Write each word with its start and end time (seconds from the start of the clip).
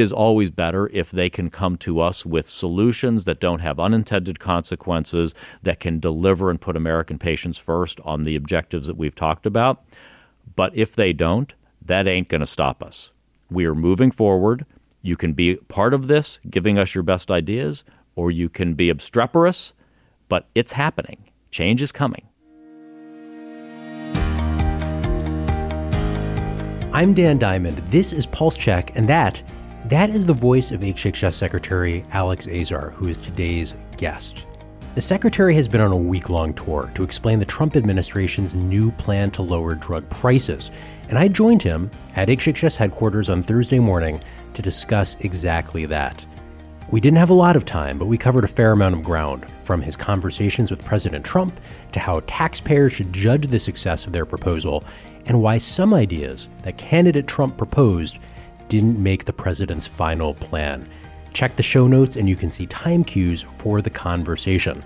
it 0.00 0.04
is 0.04 0.12
always 0.12 0.50
better 0.50 0.88
if 0.94 1.10
they 1.10 1.28
can 1.28 1.50
come 1.50 1.76
to 1.76 2.00
us 2.00 2.24
with 2.24 2.48
solutions 2.48 3.26
that 3.26 3.38
don't 3.38 3.58
have 3.58 3.78
unintended 3.78 4.40
consequences, 4.40 5.34
that 5.62 5.78
can 5.78 6.00
deliver 6.00 6.48
and 6.48 6.58
put 6.58 6.74
American 6.74 7.18
patients 7.18 7.58
first 7.58 8.00
on 8.00 8.22
the 8.22 8.34
objectives 8.34 8.86
that 8.86 8.96
we've 8.96 9.14
talked 9.14 9.44
about. 9.44 9.84
But 10.56 10.74
if 10.74 10.94
they 10.94 11.12
don't, 11.12 11.54
that 11.84 12.08
ain't 12.08 12.28
going 12.28 12.40
to 12.40 12.46
stop 12.46 12.82
us. 12.82 13.12
We 13.50 13.66
are 13.66 13.74
moving 13.74 14.10
forward. 14.10 14.64
You 15.02 15.18
can 15.18 15.34
be 15.34 15.56
part 15.56 15.92
of 15.92 16.08
this, 16.08 16.40
giving 16.48 16.78
us 16.78 16.94
your 16.94 17.04
best 17.04 17.30
ideas, 17.30 17.84
or 18.16 18.30
you 18.30 18.48
can 18.48 18.72
be 18.72 18.88
obstreperous, 18.88 19.74
but 20.30 20.48
it's 20.54 20.72
happening. 20.72 21.24
Change 21.50 21.82
is 21.82 21.92
coming. 21.92 22.26
I'm 26.92 27.12
Dan 27.12 27.38
Diamond. 27.38 27.76
This 27.88 28.14
is 28.14 28.24
Pulse 28.24 28.56
Check, 28.56 28.96
and 28.96 29.06
that 29.06 29.42
that 29.90 30.10
is 30.10 30.24
the 30.24 30.32
voice 30.32 30.70
of 30.70 30.82
HHS 30.82 31.34
Secretary 31.34 32.04
Alex 32.12 32.46
Azar, 32.46 32.90
who 32.90 33.08
is 33.08 33.20
today's 33.20 33.74
guest. 33.96 34.46
The 34.94 35.00
secretary 35.00 35.52
has 35.56 35.66
been 35.66 35.80
on 35.80 35.90
a 35.90 35.96
week 35.96 36.30
long 36.30 36.54
tour 36.54 36.92
to 36.94 37.02
explain 37.02 37.40
the 37.40 37.44
Trump 37.44 37.74
administration's 37.74 38.54
new 38.54 38.92
plan 38.92 39.32
to 39.32 39.42
lower 39.42 39.74
drug 39.74 40.08
prices, 40.08 40.70
and 41.08 41.18
I 41.18 41.26
joined 41.26 41.62
him 41.62 41.90
at 42.14 42.28
HHS 42.28 42.76
headquarters 42.76 43.28
on 43.28 43.42
Thursday 43.42 43.80
morning 43.80 44.22
to 44.54 44.62
discuss 44.62 45.16
exactly 45.20 45.86
that. 45.86 46.24
We 46.92 47.00
didn't 47.00 47.18
have 47.18 47.30
a 47.30 47.34
lot 47.34 47.56
of 47.56 47.64
time, 47.64 47.98
but 47.98 48.06
we 48.06 48.16
covered 48.16 48.44
a 48.44 48.48
fair 48.48 48.70
amount 48.70 48.94
of 48.94 49.02
ground, 49.02 49.44
from 49.64 49.82
his 49.82 49.96
conversations 49.96 50.70
with 50.70 50.84
President 50.84 51.24
Trump 51.24 51.60
to 51.90 51.98
how 51.98 52.20
taxpayers 52.28 52.92
should 52.92 53.12
judge 53.12 53.48
the 53.48 53.58
success 53.58 54.06
of 54.06 54.12
their 54.12 54.26
proposal, 54.26 54.84
and 55.26 55.42
why 55.42 55.58
some 55.58 55.92
ideas 55.92 56.46
that 56.62 56.78
candidate 56.78 57.26
Trump 57.26 57.56
proposed 57.56 58.18
didn't 58.70 59.02
make 59.02 59.26
the 59.26 59.32
president's 59.32 59.86
final 59.86 60.32
plan. 60.32 60.88
Check 61.34 61.56
the 61.56 61.62
show 61.62 61.86
notes 61.86 62.16
and 62.16 62.28
you 62.28 62.36
can 62.36 62.50
see 62.50 62.66
time 62.66 63.04
cues 63.04 63.42
for 63.42 63.82
the 63.82 63.90
conversation. 63.90 64.82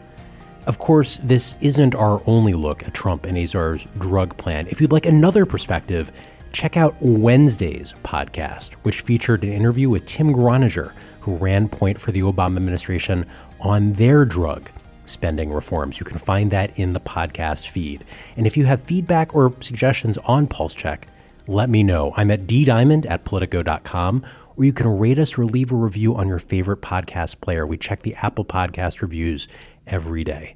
Of 0.66 0.78
course, 0.78 1.18
this 1.18 1.54
isn't 1.60 1.94
our 1.94 2.22
only 2.26 2.54
look 2.54 2.82
at 2.82 2.94
Trump 2.94 3.26
and 3.26 3.36
Azar's 3.36 3.86
drug 3.98 4.36
plan. 4.38 4.66
If 4.68 4.80
you'd 4.80 4.90
like 4.90 5.04
another 5.04 5.44
perspective, 5.44 6.10
check 6.52 6.78
out 6.78 6.96
Wednesday's 7.00 7.94
podcast, 8.02 8.72
which 8.84 9.02
featured 9.02 9.44
an 9.44 9.52
interview 9.52 9.90
with 9.90 10.06
Tim 10.06 10.32
Gronniger, 10.32 10.92
who 11.20 11.36
ran 11.36 11.68
point 11.68 12.00
for 12.00 12.10
the 12.10 12.20
Obama 12.20 12.56
administration 12.56 13.26
on 13.60 13.92
their 13.92 14.24
drug 14.24 14.70
spending 15.04 15.52
reforms. 15.52 16.00
You 16.00 16.06
can 16.06 16.16
find 16.16 16.50
that 16.52 16.78
in 16.78 16.94
the 16.94 17.00
podcast 17.00 17.68
feed. 17.68 18.04
And 18.38 18.46
if 18.46 18.56
you 18.56 18.64
have 18.64 18.82
feedback 18.82 19.34
or 19.34 19.52
suggestions 19.60 20.16
on 20.18 20.46
Pulse 20.46 20.74
Check, 20.74 21.08
let 21.46 21.68
me 21.68 21.82
know. 21.82 22.12
I'm 22.16 22.30
at 22.30 22.46
ddiamond 22.46 23.08
at 23.08 23.24
politico.com, 23.24 24.24
or 24.56 24.64
you 24.64 24.72
can 24.72 24.98
rate 24.98 25.18
us 25.18 25.38
or 25.38 25.44
leave 25.44 25.72
a 25.72 25.76
review 25.76 26.14
on 26.14 26.28
your 26.28 26.38
favorite 26.38 26.80
podcast 26.80 27.40
player. 27.40 27.66
We 27.66 27.76
check 27.76 28.02
the 28.02 28.14
Apple 28.16 28.44
Podcast 28.44 29.02
reviews 29.02 29.48
every 29.86 30.24
day. 30.24 30.54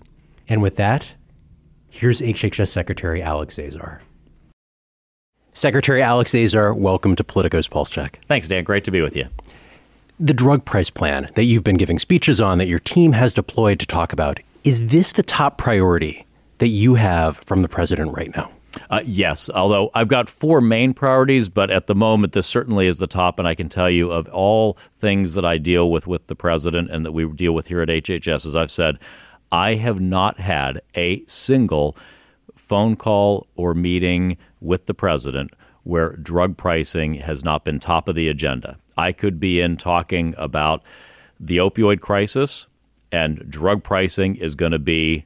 And 0.49 0.63
with 0.63 0.77
that, 0.77 1.15
here's 1.91 2.21
HHS 2.21 2.69
Secretary 2.69 3.23
Alex 3.23 3.59
Azar. 3.59 4.03
Secretary 5.53 6.03
Alex 6.03 6.35
Azar, 6.35 6.73
welcome 6.73 7.17
to 7.17 7.25
Politico's 7.25 7.67
Pulse 7.67 7.91
Check. 7.91 8.21
Thanks, 8.29 8.47
Dan. 8.49 8.63
Great 8.65 8.85
to 8.85 8.91
be 8.91 9.03
with 9.03 9.17
you. 9.17 9.27
The 10.21 10.35
drug 10.35 10.65
price 10.65 10.91
plan 10.91 11.29
that 11.35 11.45
you've 11.45 11.65
been 11.65 11.77
giving 11.77 11.99
speeches 11.99 12.41
on, 12.41 12.59
that 12.59 12.67
your 12.67 12.79
team 12.79 13.13
has 13.13 13.35
deployed 13.35 13.81
to 13.81 13.87
talk 13.87 14.13
about, 14.13 14.41
is 14.65 14.87
this 14.89 15.13
the 15.13 15.23
top 15.23 15.59
priority 15.59 16.27
that 16.59 16.69
you 16.69 16.95
have 16.95 17.37
from 17.39 17.63
the 17.63 17.69
president 17.69 18.17
right 18.17 18.35
now? 18.37 18.51
Uh, 18.91 19.01
yes, 19.05 19.49
although 19.51 19.91
I've 19.95 20.09
got 20.09 20.29
four 20.29 20.61
main 20.61 20.95
priorities, 20.95 21.49
but 21.49 21.71
at 21.71 21.87
the 21.87 21.95
moment, 21.95 22.33
this 22.33 22.47
certainly 22.47 22.87
is 22.87 22.99
the 22.99 23.07
top. 23.07 23.39
And 23.39 23.49
I 23.49 23.55
can 23.55 23.69
tell 23.69 23.91
you 23.91 24.11
of 24.11 24.29
all 24.29 24.77
things 24.99 25.35
that 25.35 25.45
I 25.45 25.59
deal 25.59 25.91
with 25.91 26.07
with 26.07 26.27
the 26.27 26.37
president 26.37 26.91
and 26.91 27.05
that 27.05 27.13
we 27.13 27.27
deal 27.33 27.53
with 27.53 27.69
here 27.69 27.81
at 27.81 27.89
HHS, 27.89 28.47
as 28.47 28.55
I've 28.55 28.71
said, 28.71 28.99
I 29.51 29.75
have 29.75 30.01
not 30.01 30.39
had 30.39 30.81
a 30.95 31.25
single 31.27 31.97
phone 32.55 32.97
call 32.97 33.47
or 33.57 33.73
meeting 33.75 34.37
with 34.61 34.87
the 34.87 34.95
president 34.95 35.53
where 35.85 36.17
drug 36.17 36.57
pricing 36.57 37.15
has 37.15 37.43
not 37.43 37.65
been 37.65 37.81
top 37.81 38.09
of 38.09 38.15
the 38.15 38.29
agenda. 38.29 38.77
I 38.99 39.13
could 39.13 39.41
be 39.41 39.61
in 39.61 39.79
talking 39.79 40.35
about 40.37 40.83
the 41.41 41.57
opioid 41.59 42.01
crisis, 42.01 42.67
and 43.11 43.49
drug 43.49 43.83
pricing 43.83 44.37
is 44.37 44.55
going 44.55 44.73
to 44.73 44.79
be 44.79 45.25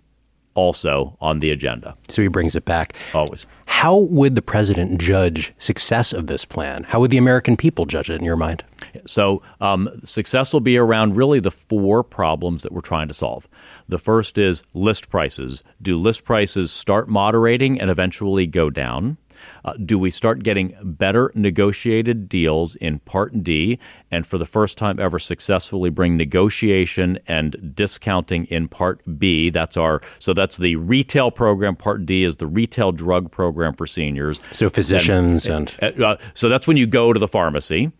also 0.54 1.16
on 1.20 1.40
the 1.40 1.50
agenda. 1.50 1.96
So 2.08 2.22
he 2.22 2.28
brings 2.28 2.54
it 2.54 2.64
back. 2.64 2.94
Always. 3.14 3.46
How 3.66 3.96
would 3.96 4.34
the 4.34 4.42
president 4.42 5.00
judge 5.00 5.52
success 5.58 6.12
of 6.12 6.26
this 6.26 6.44
plan? 6.44 6.84
How 6.84 7.00
would 7.00 7.10
the 7.10 7.18
American 7.18 7.56
people 7.56 7.86
judge 7.86 8.10
it 8.10 8.20
in 8.20 8.24
your 8.24 8.36
mind? 8.36 8.64
So 9.06 9.42
um, 9.60 9.88
success 10.04 10.52
will 10.52 10.60
be 10.60 10.76
around 10.76 11.16
really 11.16 11.40
the 11.40 11.50
four 11.50 12.02
problems 12.02 12.62
that 12.62 12.72
we're 12.72 12.80
trying 12.80 13.08
to 13.08 13.14
solve. 13.14 13.48
The 13.88 13.98
first 13.98 14.38
is 14.38 14.62
list 14.74 15.08
prices. 15.08 15.62
Do 15.80 15.96
list 15.98 16.24
prices 16.24 16.70
start 16.70 17.08
moderating 17.08 17.80
and 17.80 17.90
eventually 17.90 18.46
go 18.46 18.70
down? 18.70 19.16
Uh, 19.64 19.74
do 19.74 19.98
we 19.98 20.10
start 20.10 20.42
getting 20.42 20.74
better 20.82 21.30
negotiated 21.34 22.28
deals 22.28 22.74
in 22.76 22.98
Part 23.00 23.42
D 23.42 23.78
and 24.10 24.26
for 24.26 24.38
the 24.38 24.44
first 24.44 24.78
time 24.78 24.98
ever 24.98 25.18
successfully 25.18 25.90
bring 25.90 26.16
negotiation 26.16 27.18
and 27.26 27.72
discounting 27.74 28.44
in 28.46 28.68
Part 28.68 29.00
B? 29.18 29.50
That's 29.50 29.76
our 29.76 30.02
so 30.18 30.32
that's 30.32 30.56
the 30.56 30.76
retail 30.76 31.30
program. 31.30 31.76
Part 31.76 32.06
D 32.06 32.24
is 32.24 32.36
the 32.36 32.46
retail 32.46 32.92
drug 32.92 33.30
program 33.30 33.74
for 33.74 33.86
seniors. 33.86 34.40
So 34.52 34.68
physicians 34.68 35.46
and, 35.46 35.74
and 35.78 36.02
uh, 36.02 36.16
so 36.34 36.48
that's 36.48 36.66
when 36.66 36.76
you 36.76 36.86
go 36.86 37.12
to 37.12 37.18
the 37.18 37.28
pharmacy. 37.28 37.92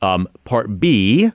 Um, 0.00 0.28
part 0.44 0.78
B 0.78 1.32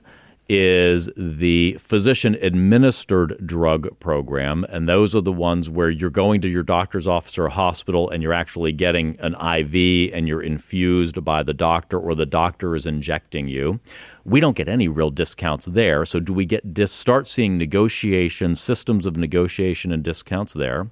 is 0.48 1.08
the 1.16 1.74
physician 1.74 2.34
administered 2.42 3.46
drug 3.46 3.98
program. 3.98 4.64
And 4.68 4.88
those 4.88 5.16
are 5.16 5.22
the 5.22 5.32
ones 5.32 5.70
where 5.70 5.88
you're 5.88 6.10
going 6.10 6.40
to 6.42 6.48
your 6.48 6.62
doctor's 6.62 7.08
office 7.08 7.38
or 7.38 7.48
hospital 7.48 8.10
and 8.10 8.22
you're 8.22 8.34
actually 8.34 8.72
getting 8.72 9.18
an 9.20 9.34
IV 9.34 10.12
and 10.12 10.28
you're 10.28 10.42
infused 10.42 11.24
by 11.24 11.42
the 11.42 11.54
doctor 11.54 11.98
or 11.98 12.14
the 12.14 12.26
doctor 12.26 12.74
is 12.74 12.84
injecting 12.84 13.48
you. 13.48 13.80
We 14.24 14.40
don't 14.40 14.56
get 14.56 14.68
any 14.68 14.88
real 14.88 15.10
discounts 15.10 15.66
there. 15.66 16.04
So, 16.04 16.20
do 16.20 16.32
we 16.32 16.44
get 16.44 16.74
dis- 16.74 16.92
start 16.92 17.28
seeing 17.28 17.56
negotiation, 17.56 18.54
systems 18.54 19.06
of 19.06 19.16
negotiation 19.16 19.92
and 19.92 20.02
discounts 20.02 20.52
there? 20.52 20.88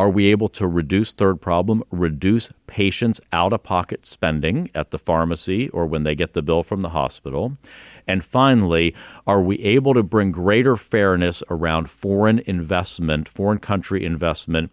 Are 0.00 0.08
we 0.08 0.28
able 0.28 0.48
to 0.50 0.66
reduce 0.66 1.12
third 1.12 1.42
problem, 1.42 1.84
reduce 1.90 2.50
patients 2.66 3.20
out 3.34 3.52
of 3.52 3.62
pocket 3.62 4.06
spending 4.06 4.70
at 4.74 4.92
the 4.92 4.98
pharmacy 4.98 5.68
or 5.68 5.84
when 5.84 6.04
they 6.04 6.14
get 6.14 6.32
the 6.32 6.40
bill 6.40 6.62
from 6.62 6.80
the 6.80 6.88
hospital? 6.88 7.58
And 8.06 8.24
finally, 8.24 8.94
are 9.26 9.40
we 9.40 9.58
able 9.60 9.94
to 9.94 10.02
bring 10.02 10.32
greater 10.32 10.76
fairness 10.76 11.42
around 11.50 11.90
foreign 11.90 12.40
investment, 12.40 13.28
foreign 13.28 13.58
country 13.58 14.04
investment 14.04 14.70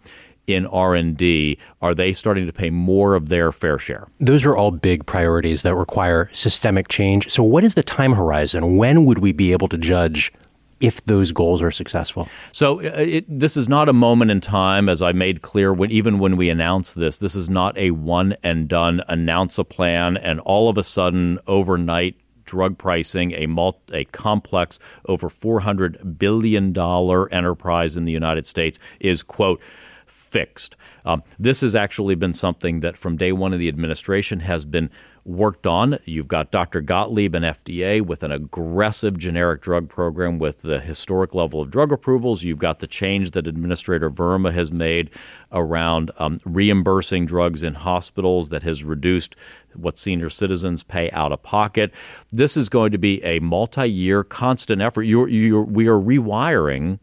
in 0.47 0.65
R&D 0.65 1.57
are 1.81 1.93
they 1.93 2.13
starting 2.13 2.45
to 2.45 2.53
pay 2.53 2.69
more 2.69 3.16
of 3.16 3.27
their 3.27 3.51
fair 3.51 3.77
share 3.77 4.07
those 4.21 4.45
are 4.45 4.55
all 4.55 4.71
big 4.71 5.05
priorities 5.05 5.61
that 5.61 5.75
require 5.75 6.29
systemic 6.31 6.87
change 6.87 7.29
so 7.29 7.43
what 7.43 7.66
is 7.66 7.75
the 7.75 7.83
time 7.83 8.13
horizon 8.13 8.77
when 8.77 9.03
would 9.03 9.17
we 9.17 9.33
be 9.33 9.51
able 9.51 9.67
to 9.67 9.77
judge 9.77 10.31
if 10.79 11.03
those 11.05 11.31
goals 11.31 11.61
are 11.61 11.71
successful. 11.71 12.29
So 12.51 12.79
uh, 12.79 12.95
it, 12.97 13.25
this 13.27 13.57
is 13.57 13.67
not 13.67 13.89
a 13.89 13.93
moment 13.93 14.31
in 14.31 14.41
time, 14.41 14.89
as 14.89 15.01
I 15.01 15.11
made 15.11 15.41
clear 15.41 15.73
when 15.73 15.91
even 15.91 16.19
when 16.19 16.37
we 16.37 16.49
announced 16.49 16.95
this. 16.95 17.17
This 17.17 17.35
is 17.35 17.49
not 17.49 17.77
a 17.77 17.91
one 17.91 18.35
and 18.43 18.67
done. 18.67 19.01
Announce 19.07 19.57
a 19.57 19.63
plan, 19.63 20.17
and 20.17 20.39
all 20.41 20.69
of 20.69 20.77
a 20.77 20.83
sudden, 20.83 21.39
overnight, 21.47 22.16
drug 22.47 22.80
pricing, 22.80 23.34
a, 23.34 23.46
multi, 23.46 23.94
a 23.94 24.06
complex 24.06 24.80
over 25.06 25.30
four 25.30 25.59
hundred 25.59 26.18
billion 26.18 26.74
dollar 26.74 27.31
enterprise 27.31 27.96
in 27.96 28.06
the 28.06 28.12
United 28.12 28.47
States, 28.47 28.80
is 29.00 29.22
quote 29.22 29.62
fixed. 30.08 30.75
Um, 31.06 31.22
this 31.38 31.62
has 31.62 31.75
actually 31.75 32.16
been 32.16 32.34
something 32.34 32.80
that 32.80 32.97
from 32.97 33.18
day 33.18 33.31
one 33.31 33.53
of 33.53 33.59
the 33.59 33.68
administration 33.68 34.40
has 34.40 34.66
been 34.66 34.90
worked 35.27 35.67
on. 35.67 35.99
You've 36.05 36.27
got 36.27 36.51
Dr. 36.51 36.81
Gottlieb 36.81 37.35
and 37.35 37.43
FDA 37.43 38.01
with 38.01 38.23
an 38.23 38.31
aggressive 38.31 39.17
generic 39.17 39.61
drug 39.61 39.90
program 39.90 40.40
with 40.40 40.61
the 40.61 40.79
historic 40.79 41.35
level 41.35 41.61
of 41.61 41.69
drug 41.69 41.91
approvals. 41.91 42.43
You've 42.43 42.57
got 42.59 42.79
the 42.79 42.87
change 42.87 43.31
that 43.31 43.46
Administrator 43.46 44.09
Verma 44.09 44.53
has 44.53 44.72
made 44.72 45.09
around 45.52 46.11
um, 46.17 46.40
reimbursing 46.46 47.25
drugs 47.25 47.61
in 47.61 47.75
hospitals 47.75 48.49
that 48.49 48.63
has 48.63 48.84
reduced 48.84 49.35
what 49.75 49.97
senior 49.97 50.29
citizens 50.29 50.81
pay 50.81 51.11
out 51.11 51.31
of 51.31 51.43
pocket. 51.43 51.91
This 52.31 52.55
is 52.55 52.69
going 52.69 52.91
to 52.91 52.97
be 52.97 53.23
a 53.23 53.40
multi 53.40 53.85
year, 53.85 54.23
constant 54.23 54.81
effort. 54.81 55.03
You're, 55.03 55.28
you're, 55.28 55.61
we 55.61 55.87
are 55.87 55.99
rewiring 55.99 56.99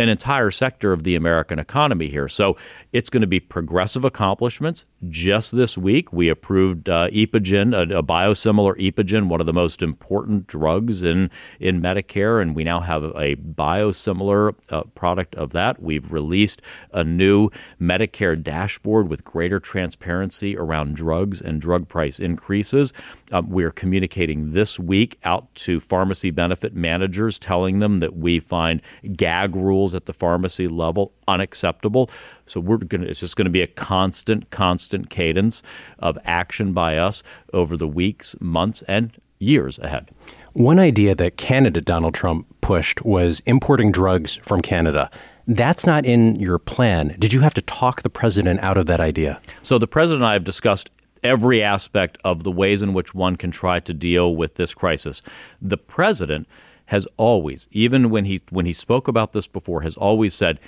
an 0.00 0.08
entire 0.08 0.50
sector 0.50 0.94
of 0.94 1.04
the 1.04 1.14
American 1.14 1.58
economy 1.58 2.08
here. 2.08 2.26
So 2.26 2.56
it's 2.90 3.10
going 3.10 3.20
to 3.20 3.26
be 3.26 3.38
progressive 3.38 4.02
accomplishments. 4.02 4.86
Just 5.08 5.54
this 5.54 5.76
week, 5.76 6.10
we 6.10 6.30
approved 6.30 6.88
uh, 6.88 7.08
Epogen, 7.08 7.74
a, 7.74 7.98
a, 7.98 8.02
biosimilar 8.02 8.78
Epogen, 8.78 9.28
one 9.28 9.40
of 9.40 9.46
the 9.46 9.52
most 9.52 9.82
important 9.82 10.46
drugs 10.46 11.02
in, 11.02 11.30
in 11.58 11.82
Medicare, 11.82 12.40
and 12.40 12.56
we 12.56 12.64
now 12.64 12.80
have 12.80 13.02
a 13.02 13.36
biosimilar 13.36 14.54
uh, 14.70 14.84
product 14.94 15.34
of 15.34 15.50
that. 15.50 15.82
We've 15.82 16.10
released 16.10 16.62
a 16.92 17.04
new 17.04 17.50
Medicare 17.80 18.42
dashboard 18.42 19.08
with 19.08 19.22
greater 19.22 19.60
transparency 19.60 20.56
around 20.56 20.96
drugs 20.96 21.42
and 21.42 21.60
drug 21.60 21.88
price 21.88 22.18
increases. 22.18 22.94
Um, 23.32 23.50
we're 23.50 23.70
communicating 23.70 24.52
this 24.52 24.78
week 24.78 25.18
out 25.24 25.54
to 25.56 25.78
pharmacy 25.78 26.30
benefit 26.30 26.74
managers, 26.74 27.38
telling 27.38 27.80
them 27.80 27.98
that 27.98 28.16
we 28.16 28.40
find 28.40 28.80
gag 29.14 29.54
rules 29.54 29.89
at 29.94 30.06
the 30.06 30.12
pharmacy 30.12 30.68
level 30.68 31.12
unacceptable. 31.28 32.10
So 32.46 32.60
we're 32.60 32.78
going 32.78 33.02
to, 33.02 33.08
it's 33.08 33.20
just 33.20 33.36
going 33.36 33.46
to 33.46 33.50
be 33.50 33.62
a 33.62 33.66
constant, 33.66 34.50
constant 34.50 35.10
cadence 35.10 35.62
of 35.98 36.18
action 36.24 36.72
by 36.72 36.96
us 36.96 37.22
over 37.52 37.76
the 37.76 37.88
weeks, 37.88 38.36
months, 38.40 38.82
and 38.88 39.12
years 39.38 39.78
ahead. 39.78 40.10
One 40.52 40.78
idea 40.78 41.14
that 41.14 41.36
candidate 41.36 41.84
Donald 41.84 42.14
Trump 42.14 42.46
pushed 42.60 43.04
was 43.04 43.40
importing 43.46 43.92
drugs 43.92 44.36
from 44.36 44.60
Canada. 44.60 45.10
That's 45.46 45.86
not 45.86 46.04
in 46.04 46.36
your 46.36 46.58
plan. 46.58 47.16
Did 47.18 47.32
you 47.32 47.40
have 47.40 47.54
to 47.54 47.62
talk 47.62 48.02
the 48.02 48.10
president 48.10 48.60
out 48.60 48.76
of 48.76 48.86
that 48.86 49.00
idea? 49.00 49.40
So 49.62 49.78
the 49.78 49.86
president 49.86 50.22
and 50.22 50.28
I 50.28 50.32
have 50.34 50.44
discussed 50.44 50.90
every 51.22 51.62
aspect 51.62 52.18
of 52.24 52.44
the 52.44 52.50
ways 52.50 52.82
in 52.82 52.92
which 52.92 53.14
one 53.14 53.36
can 53.36 53.50
try 53.50 53.80
to 53.80 53.94
deal 53.94 54.34
with 54.34 54.54
this 54.54 54.74
crisis. 54.74 55.22
The 55.60 55.76
president 55.76 56.48
has 56.90 57.06
always, 57.16 57.68
even 57.70 58.10
when 58.10 58.24
he 58.24 58.40
when 58.50 58.66
he 58.66 58.72
spoke 58.72 59.06
about 59.06 59.32
this 59.32 59.46
before, 59.46 59.82
has 59.82 59.96
always 59.96 60.34
said, 60.34 60.58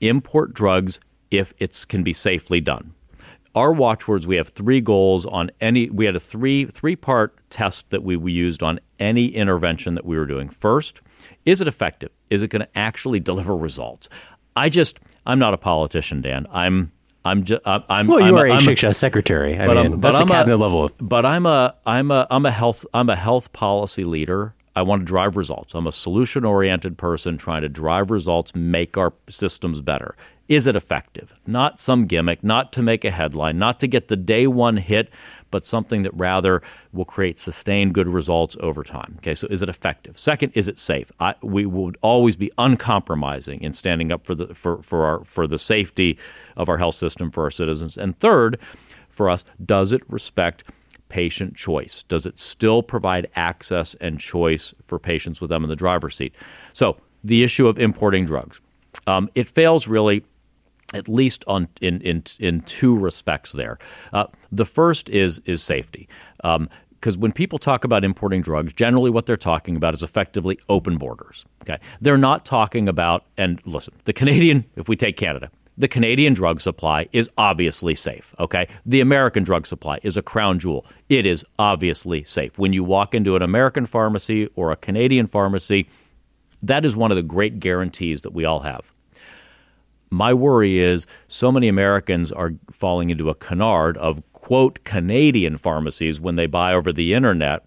import 0.00 0.54
drugs 0.54 1.00
if 1.30 1.52
it 1.58 1.84
can 1.88 2.04
be 2.04 2.12
safely 2.12 2.60
done. 2.60 2.94
Our 3.54 3.72
watchwords, 3.72 4.24
we 4.24 4.36
have 4.36 4.50
three 4.50 4.80
goals 4.80 5.26
on 5.26 5.50
any. 5.60 5.90
We 5.90 6.06
had 6.06 6.14
a 6.14 6.20
three 6.20 6.66
three 6.66 6.94
part 6.94 7.34
test 7.50 7.90
that 7.90 8.04
we, 8.04 8.16
we 8.16 8.30
used 8.30 8.62
on 8.62 8.78
any 9.00 9.26
intervention 9.26 9.96
that 9.96 10.06
we 10.06 10.16
were 10.16 10.24
doing. 10.24 10.48
First, 10.48 11.00
is 11.44 11.60
it 11.60 11.66
effective? 11.66 12.10
Is 12.30 12.42
it 12.42 12.48
going 12.48 12.62
to 12.62 12.78
actually 12.78 13.18
deliver 13.18 13.56
results? 13.56 14.08
I 14.54 14.68
just, 14.68 15.00
I'm 15.26 15.40
not 15.40 15.52
a 15.52 15.58
politician, 15.58 16.20
Dan. 16.20 16.46
I'm 16.52 16.92
I'm 17.24 17.42
just 17.42 17.60
I'm 17.66 18.06
well, 18.06 18.20
you 18.20 18.26
I'm 18.26 18.36
are 18.36 18.46
a, 18.46 18.88
a 18.88 18.94
secretary. 18.94 19.58
I 19.58 19.66
but 19.66 19.82
mean, 19.82 20.00
that's 20.00 20.20
a 20.20 20.26
cabinet 20.26 20.54
a, 20.54 20.56
level. 20.56 20.84
Of- 20.84 20.94
but 21.00 21.26
I'm 21.26 21.44
a 21.44 21.74
I'm 21.84 22.12
a 22.12 22.28
I'm 22.30 22.46
a 22.46 22.52
health 22.52 22.86
I'm 22.94 23.10
a 23.10 23.16
health 23.16 23.52
policy 23.52 24.04
leader. 24.04 24.54
I 24.74 24.82
want 24.82 25.02
to 25.02 25.04
drive 25.04 25.36
results. 25.36 25.74
I'm 25.74 25.86
a 25.86 25.92
solution 25.92 26.44
oriented 26.44 26.96
person 26.96 27.36
trying 27.36 27.62
to 27.62 27.68
drive 27.68 28.10
results, 28.10 28.54
make 28.54 28.96
our 28.96 29.12
systems 29.28 29.80
better. 29.80 30.14
Is 30.48 30.66
it 30.66 30.76
effective? 30.76 31.32
Not 31.46 31.78
some 31.78 32.06
gimmick, 32.06 32.42
not 32.42 32.72
to 32.74 32.82
make 32.82 33.04
a 33.04 33.10
headline, 33.10 33.58
not 33.58 33.78
to 33.80 33.86
get 33.86 34.08
the 34.08 34.16
day 34.16 34.46
one 34.46 34.76
hit, 34.76 35.08
but 35.50 35.64
something 35.64 36.02
that 36.02 36.12
rather 36.14 36.62
will 36.92 37.04
create 37.04 37.38
sustained 37.38 37.94
good 37.94 38.08
results 38.08 38.56
over 38.60 38.82
time. 38.82 39.14
Okay, 39.18 39.34
so 39.34 39.46
is 39.48 39.62
it 39.62 39.68
effective? 39.68 40.18
Second, 40.18 40.52
is 40.54 40.68
it 40.68 40.78
safe? 40.78 41.12
I, 41.20 41.36
we 41.42 41.64
would 41.64 41.96
always 42.02 42.36
be 42.36 42.50
uncompromising 42.58 43.62
in 43.62 43.72
standing 43.72 44.10
up 44.10 44.26
for 44.26 44.34
the 44.34 44.54
for, 44.54 44.82
for 44.82 45.06
our 45.06 45.24
for 45.24 45.46
the 45.46 45.58
safety 45.58 46.18
of 46.56 46.68
our 46.68 46.78
health 46.78 46.96
system 46.96 47.30
for 47.30 47.44
our 47.44 47.50
citizens. 47.50 47.96
And 47.96 48.18
third, 48.18 48.58
for 49.08 49.30
us, 49.30 49.44
does 49.64 49.92
it 49.92 50.02
respect 50.08 50.64
patient 51.12 51.54
choice? 51.54 52.04
Does 52.04 52.24
it 52.24 52.40
still 52.40 52.82
provide 52.82 53.28
access 53.36 53.94
and 53.96 54.18
choice 54.18 54.72
for 54.86 54.98
patients 54.98 55.42
with 55.42 55.50
them 55.50 55.62
in 55.62 55.68
the 55.68 55.76
driver's 55.76 56.16
seat? 56.16 56.34
So 56.72 56.96
the 57.22 57.44
issue 57.44 57.68
of 57.68 57.78
importing 57.78 58.24
drugs. 58.24 58.62
Um, 59.06 59.28
it 59.34 59.48
fails 59.48 59.86
really 59.86 60.24
at 60.94 61.08
least 61.08 61.44
on 61.46 61.68
in 61.82 62.00
in 62.00 62.24
in 62.38 62.62
two 62.62 62.98
respects 62.98 63.52
there. 63.52 63.78
Uh, 64.12 64.26
the 64.50 64.64
first 64.64 65.10
is 65.10 65.40
is 65.44 65.62
safety. 65.62 66.08
Um, 66.42 66.68
because 66.94 67.18
when 67.18 67.32
people 67.32 67.58
talk 67.58 67.82
about 67.82 68.04
importing 68.04 68.42
drugs, 68.42 68.72
generally 68.72 69.10
what 69.10 69.26
they're 69.26 69.36
talking 69.36 69.74
about 69.74 69.92
is 69.92 70.04
effectively 70.04 70.56
open 70.68 70.98
borders. 70.98 71.44
Okay, 71.62 71.78
they're 72.00 72.16
not 72.16 72.46
talking 72.46 72.88
about 72.88 73.24
and 73.36 73.60
listen, 73.66 73.92
the 74.04 74.12
Canadian. 74.12 74.64
If 74.76 74.88
we 74.88 74.96
take 74.96 75.16
Canada, 75.16 75.50
the 75.76 75.88
Canadian 75.88 76.34
drug 76.34 76.60
supply 76.60 77.08
is 77.12 77.30
obviously 77.38 77.94
safe. 77.94 78.34
Okay, 78.38 78.68
the 78.84 79.00
American 79.00 79.42
drug 79.42 79.66
supply 79.66 79.98
is 80.02 80.16
a 80.16 80.22
crown 80.22 80.58
jewel. 80.58 80.86
It 81.08 81.26
is 81.26 81.44
obviously 81.58 82.24
safe. 82.24 82.58
When 82.58 82.72
you 82.72 82.84
walk 82.84 83.14
into 83.14 83.36
an 83.36 83.42
American 83.42 83.86
pharmacy 83.86 84.48
or 84.54 84.70
a 84.70 84.76
Canadian 84.76 85.26
pharmacy, 85.26 85.88
that 86.62 86.84
is 86.84 86.94
one 86.94 87.10
of 87.10 87.16
the 87.16 87.22
great 87.22 87.58
guarantees 87.58 88.22
that 88.22 88.32
we 88.32 88.44
all 88.44 88.60
have. 88.60 88.92
My 90.10 90.34
worry 90.34 90.78
is 90.78 91.06
so 91.26 91.50
many 91.50 91.68
Americans 91.68 92.30
are 92.32 92.52
falling 92.70 93.08
into 93.08 93.30
a 93.30 93.34
canard 93.34 93.96
of, 93.96 94.22
quote, 94.34 94.84
Canadian 94.84 95.56
pharmacies 95.56 96.20
when 96.20 96.36
they 96.36 96.46
buy 96.46 96.74
over 96.74 96.92
the 96.92 97.14
internet. 97.14 97.64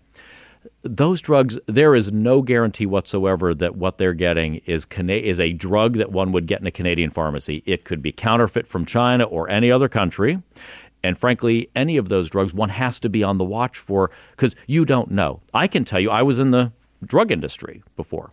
Those 0.87 1.19
drugs, 1.19 1.57
there 1.65 1.95
is 1.95 2.11
no 2.11 2.43
guarantee 2.43 2.85
whatsoever 2.85 3.55
that 3.55 3.75
what 3.75 3.97
they're 3.97 4.13
getting 4.13 4.57
is 4.67 4.85
is 4.85 5.39
a 5.39 5.51
drug 5.51 5.93
that 5.93 6.11
one 6.11 6.31
would 6.31 6.45
get 6.45 6.61
in 6.61 6.67
a 6.67 6.71
Canadian 6.71 7.09
pharmacy. 7.09 7.63
It 7.65 7.85
could 7.85 8.03
be 8.03 8.11
counterfeit 8.11 8.67
from 8.67 8.85
China 8.85 9.23
or 9.23 9.49
any 9.49 9.71
other 9.71 9.89
country. 9.89 10.43
And 11.03 11.17
frankly, 11.17 11.71
any 11.75 11.97
of 11.97 12.09
those 12.09 12.29
drugs 12.29 12.53
one 12.53 12.69
has 12.69 12.99
to 12.99 13.09
be 13.09 13.23
on 13.23 13.39
the 13.39 13.43
watch 13.43 13.79
for 13.79 14.11
because 14.31 14.55
you 14.67 14.85
don't 14.85 15.09
know. 15.09 15.41
I 15.55 15.65
can 15.65 15.85
tell 15.85 15.99
you, 15.99 16.11
I 16.11 16.21
was 16.21 16.37
in 16.37 16.51
the 16.51 16.71
drug 17.03 17.31
industry 17.31 17.83
before. 17.95 18.29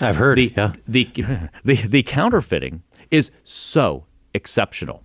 I've 0.00 0.16
heard. 0.16 0.38
The, 0.38 0.52
yeah. 0.56 0.72
the, 0.88 1.04
the, 1.64 1.74
the 1.74 2.02
counterfeiting 2.02 2.82
is 3.12 3.30
so 3.44 4.06
exceptional. 4.34 5.04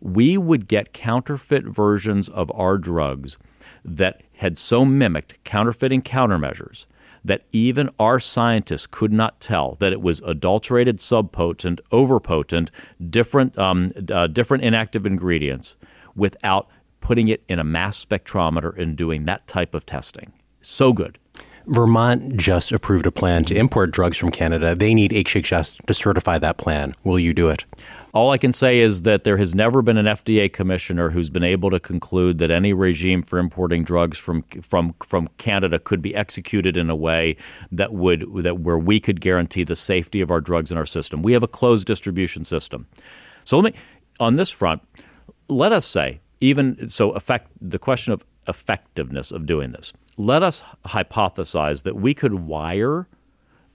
We 0.00 0.38
would 0.38 0.68
get 0.68 0.92
counterfeit 0.92 1.64
versions 1.64 2.28
of 2.28 2.52
our 2.54 2.78
drugs 2.78 3.36
that 3.84 4.22
had 4.34 4.58
so 4.58 4.84
mimicked 4.84 5.42
counterfeiting 5.44 6.02
countermeasures 6.02 6.86
that 7.24 7.42
even 7.52 7.88
our 7.98 8.20
scientists 8.20 8.86
could 8.86 9.12
not 9.12 9.40
tell 9.40 9.76
that 9.80 9.92
it 9.92 10.02
was 10.02 10.20
adulterated, 10.20 10.98
subpotent, 10.98 11.80
overpotent, 11.90 12.68
different, 13.10 13.58
um, 13.58 13.92
uh, 14.12 14.26
different 14.26 14.62
inactive 14.62 15.06
ingredients 15.06 15.76
without 16.14 16.68
putting 17.00 17.28
it 17.28 17.42
in 17.48 17.58
a 17.58 17.64
mass 17.64 18.04
spectrometer 18.04 18.76
and 18.78 18.96
doing 18.96 19.24
that 19.24 19.46
type 19.46 19.74
of 19.74 19.86
testing. 19.86 20.32
So 20.60 20.92
good. 20.92 21.18
Vermont 21.66 22.36
just 22.36 22.72
approved 22.72 23.06
a 23.06 23.10
plan 23.10 23.44
to 23.44 23.54
import 23.54 23.90
drugs 23.90 24.18
from 24.18 24.30
Canada. 24.30 24.74
They 24.74 24.92
need 24.92 25.12
HHS 25.12 25.84
to 25.86 25.94
certify 25.94 26.38
that 26.38 26.58
plan. 26.58 26.94
Will 27.04 27.18
you 27.18 27.32
do 27.32 27.48
it? 27.48 27.64
All 28.12 28.30
I 28.30 28.38
can 28.38 28.52
say 28.52 28.80
is 28.80 29.02
that 29.02 29.24
there 29.24 29.38
has 29.38 29.54
never 29.54 29.80
been 29.80 29.96
an 29.96 30.06
FDA 30.06 30.52
commissioner 30.52 31.10
who's 31.10 31.30
been 31.30 31.44
able 31.44 31.70
to 31.70 31.80
conclude 31.80 32.38
that 32.38 32.50
any 32.50 32.72
regime 32.72 33.22
for 33.22 33.38
importing 33.38 33.82
drugs 33.82 34.18
from 34.18 34.42
from 34.62 34.94
from 35.02 35.28
Canada 35.38 35.78
could 35.78 36.02
be 36.02 36.14
executed 36.14 36.76
in 36.76 36.90
a 36.90 36.96
way 36.96 37.36
that 37.72 37.94
would 37.94 38.26
that 38.42 38.60
where 38.60 38.78
we 38.78 39.00
could 39.00 39.20
guarantee 39.20 39.64
the 39.64 39.76
safety 39.76 40.20
of 40.20 40.30
our 40.30 40.40
drugs 40.40 40.70
in 40.70 40.76
our 40.76 40.86
system. 40.86 41.22
We 41.22 41.32
have 41.32 41.42
a 41.42 41.48
closed 41.48 41.86
distribution 41.86 42.44
system. 42.44 42.86
So 43.44 43.58
let 43.58 43.72
me 43.72 43.80
on 44.20 44.34
this 44.34 44.50
front, 44.50 44.82
let 45.48 45.72
us 45.72 45.86
say 45.86 46.20
even 46.40 46.88
so 46.88 47.10
affect 47.12 47.50
the 47.60 47.78
question 47.78 48.12
of 48.12 48.24
effectiveness 48.46 49.30
of 49.30 49.46
doing 49.46 49.72
this 49.72 49.92
let 50.16 50.42
us 50.42 50.62
hypothesize 50.86 51.82
that 51.82 51.96
we 51.96 52.14
could 52.14 52.34
wire 52.34 53.08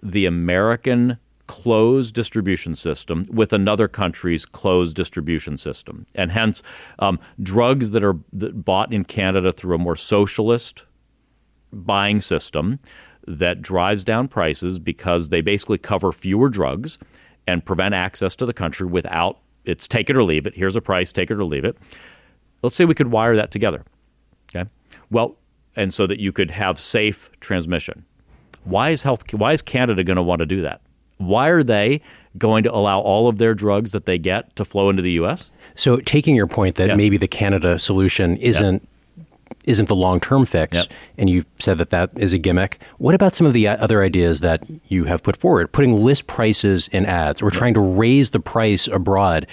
the 0.02 0.26
American 0.26 1.18
closed 1.48 2.14
distribution 2.14 2.76
system 2.76 3.24
with 3.32 3.52
another 3.52 3.88
country's 3.88 4.46
closed 4.46 4.96
distribution 4.96 5.58
system. 5.58 6.06
And 6.14 6.32
hence, 6.32 6.62
um, 7.00 7.20
drugs 7.42 7.92
that 7.92 8.04
are 8.04 8.14
bought 8.14 8.94
in 8.94 9.04
Canada 9.04 9.52
through 9.52 9.76
a 9.76 9.80
more 9.80 9.96
socialist 9.96 10.86
buying 11.74 12.22
system 12.22 12.80
that 13.28 13.62
drives 13.62 14.06
down 14.06 14.28
prices 14.28 14.80
because 14.80 15.30
they 15.30 15.42
basically 15.42 15.78
cover 15.78 16.12
fewer 16.12 16.50
drugs 16.50 16.98
and 17.48 17.66
prevent 17.66 17.96
access 17.96 18.36
to 18.36 18.46
the 18.46 18.54
country 18.54 18.88
without 18.88 19.40
it's 19.66 19.88
take 19.88 20.10
it 20.10 20.16
or 20.16 20.24
leave 20.24 20.48
it. 20.48 20.56
Here's 20.56 20.76
a 20.76 20.82
price, 20.82 21.12
take 21.12 21.30
it 21.30 21.36
or 21.36 21.44
leave 21.44 21.66
it. 21.66 21.78
Let's 22.62 22.76
say 22.76 22.86
we 22.86 22.96
could 22.96 23.12
wire 23.12 23.36
that 23.36 23.52
together. 23.52 23.84
Well, 25.12 25.38
and 25.76 25.94
so 25.94 26.08
that 26.08 26.20
you 26.20 26.32
could 26.32 26.52
have 26.52 26.80
safe 26.80 27.30
transmission. 27.40 28.06
Why 28.64 28.90
is 28.90 29.04
health? 29.04 29.34
Why 29.34 29.54
is 29.54 29.62
Canada 29.62 30.04
going 30.04 30.18
to 30.18 30.24
want 30.24 30.40
to 30.40 30.46
do 30.46 30.62
that? 30.62 30.82
Why 31.18 31.48
are 31.48 31.64
they 31.64 32.02
going 32.38 32.64
to 32.64 32.74
allow 32.74 33.00
all 33.00 33.28
of 33.28 33.38
their 33.38 33.54
drugs 33.54 33.92
that 33.92 34.06
they 34.06 34.18
get 34.18 34.56
to 34.56 34.66
flow 34.66 34.90
into 34.90 35.02
the 35.02 35.12
U.S.? 35.12 35.50
So, 35.76 35.98
taking 35.98 36.36
your 36.36 36.48
point 36.48 36.76
that 36.76 36.90
yeah. 36.90 36.96
maybe 36.96 37.18
the 37.18 37.28
Canada 37.28 37.80
solution 37.80 38.38
isn't 38.38 38.88
isn't 39.66 39.88
the 39.88 39.96
long 39.96 40.20
term 40.20 40.46
fix, 40.46 40.76
yep. 40.76 40.88
and 41.18 41.30
you've 41.30 41.46
said 41.60 41.78
that 41.78 41.90
that 41.92 42.12
is 42.18 42.34
a 42.34 42.38
gimmick. 42.38 42.80
What 42.98 43.16
about 43.16 43.36
some 43.36 43.46
of 43.48 43.54
the 43.54 43.68
uh, 43.68 43.78
other 43.78 44.04
ideas 44.04 44.40
that 44.42 44.64
you 44.88 45.06
have 45.06 45.24
put 45.24 45.38
forward? 45.38 45.72
Putting 45.72 45.96
list 45.96 46.28
prices 46.28 46.88
in 46.90 47.06
ads 47.06 47.42
or 47.42 47.46
yep. 47.46 47.54
trying 47.54 47.74
to 47.76 47.80
raise 47.80 48.32
the 48.32 48.40
price 48.40 48.88
abroad 48.88 49.48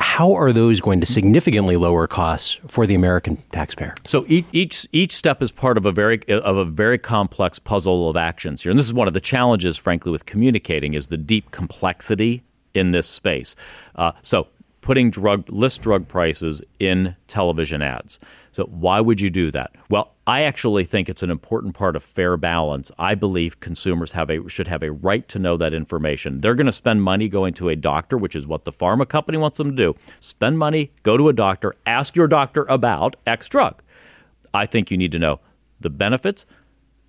how 0.00 0.32
are 0.32 0.50
those 0.50 0.80
going 0.80 0.98
to 1.00 1.06
significantly 1.06 1.76
lower 1.76 2.06
costs 2.06 2.58
for 2.66 2.86
the 2.86 2.94
American 2.94 3.36
taxpayer? 3.52 3.94
So 4.06 4.24
each 4.28 4.86
each, 4.92 5.14
step 5.14 5.42
is 5.42 5.52
part 5.52 5.76
of 5.76 5.84
a 5.84 5.92
very 5.92 6.26
of 6.28 6.56
a 6.56 6.64
very 6.64 6.98
complex 6.98 7.58
puzzle 7.58 8.08
of 8.08 8.16
actions 8.16 8.62
here, 8.62 8.70
and 8.70 8.78
this 8.78 8.86
is 8.86 8.94
one 8.94 9.08
of 9.08 9.14
the 9.14 9.20
challenges, 9.20 9.76
frankly, 9.76 10.10
with 10.10 10.24
communicating 10.24 10.94
is 10.94 11.08
the 11.08 11.18
deep 11.18 11.50
complexity 11.50 12.42
in 12.72 12.92
this 12.92 13.06
space. 13.06 13.54
Uh, 13.94 14.12
so 14.22 14.48
putting 14.80 15.10
drug 15.10 15.48
list 15.50 15.82
drug 15.82 16.08
prices 16.08 16.62
in 16.78 17.14
television 17.28 17.82
ads. 17.82 18.18
So 18.52 18.64
why 18.64 19.00
would 19.00 19.20
you 19.20 19.30
do 19.30 19.50
that? 19.52 19.74
Well, 19.88 20.14
I 20.26 20.42
actually 20.42 20.84
think 20.84 21.08
it's 21.08 21.22
an 21.22 21.30
important 21.30 21.74
part 21.74 21.96
of 21.96 22.02
fair 22.02 22.36
balance. 22.36 22.90
I 22.98 23.14
believe 23.14 23.60
consumers 23.60 24.12
have 24.12 24.30
a 24.30 24.48
should 24.48 24.68
have 24.68 24.82
a 24.82 24.92
right 24.92 25.26
to 25.28 25.38
know 25.38 25.56
that 25.56 25.74
information. 25.74 26.40
They're 26.40 26.54
going 26.54 26.66
to 26.66 26.72
spend 26.72 27.02
money 27.02 27.28
going 27.28 27.54
to 27.54 27.68
a 27.68 27.76
doctor, 27.76 28.18
which 28.18 28.34
is 28.34 28.46
what 28.46 28.64
the 28.64 28.72
pharma 28.72 29.08
company 29.08 29.38
wants 29.38 29.58
them 29.58 29.70
to 29.70 29.76
do. 29.76 29.96
Spend 30.18 30.58
money, 30.58 30.92
go 31.02 31.16
to 31.16 31.28
a 31.28 31.32
doctor, 31.32 31.74
ask 31.86 32.16
your 32.16 32.28
doctor 32.28 32.66
about 32.68 33.16
X 33.26 33.48
drug. 33.48 33.82
I 34.52 34.66
think 34.66 34.90
you 34.90 34.96
need 34.96 35.12
to 35.12 35.18
know 35.18 35.40
the 35.80 35.90
benefits, 35.90 36.44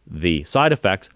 the 0.06 0.44
side 0.44 0.72
effects, 0.72 1.10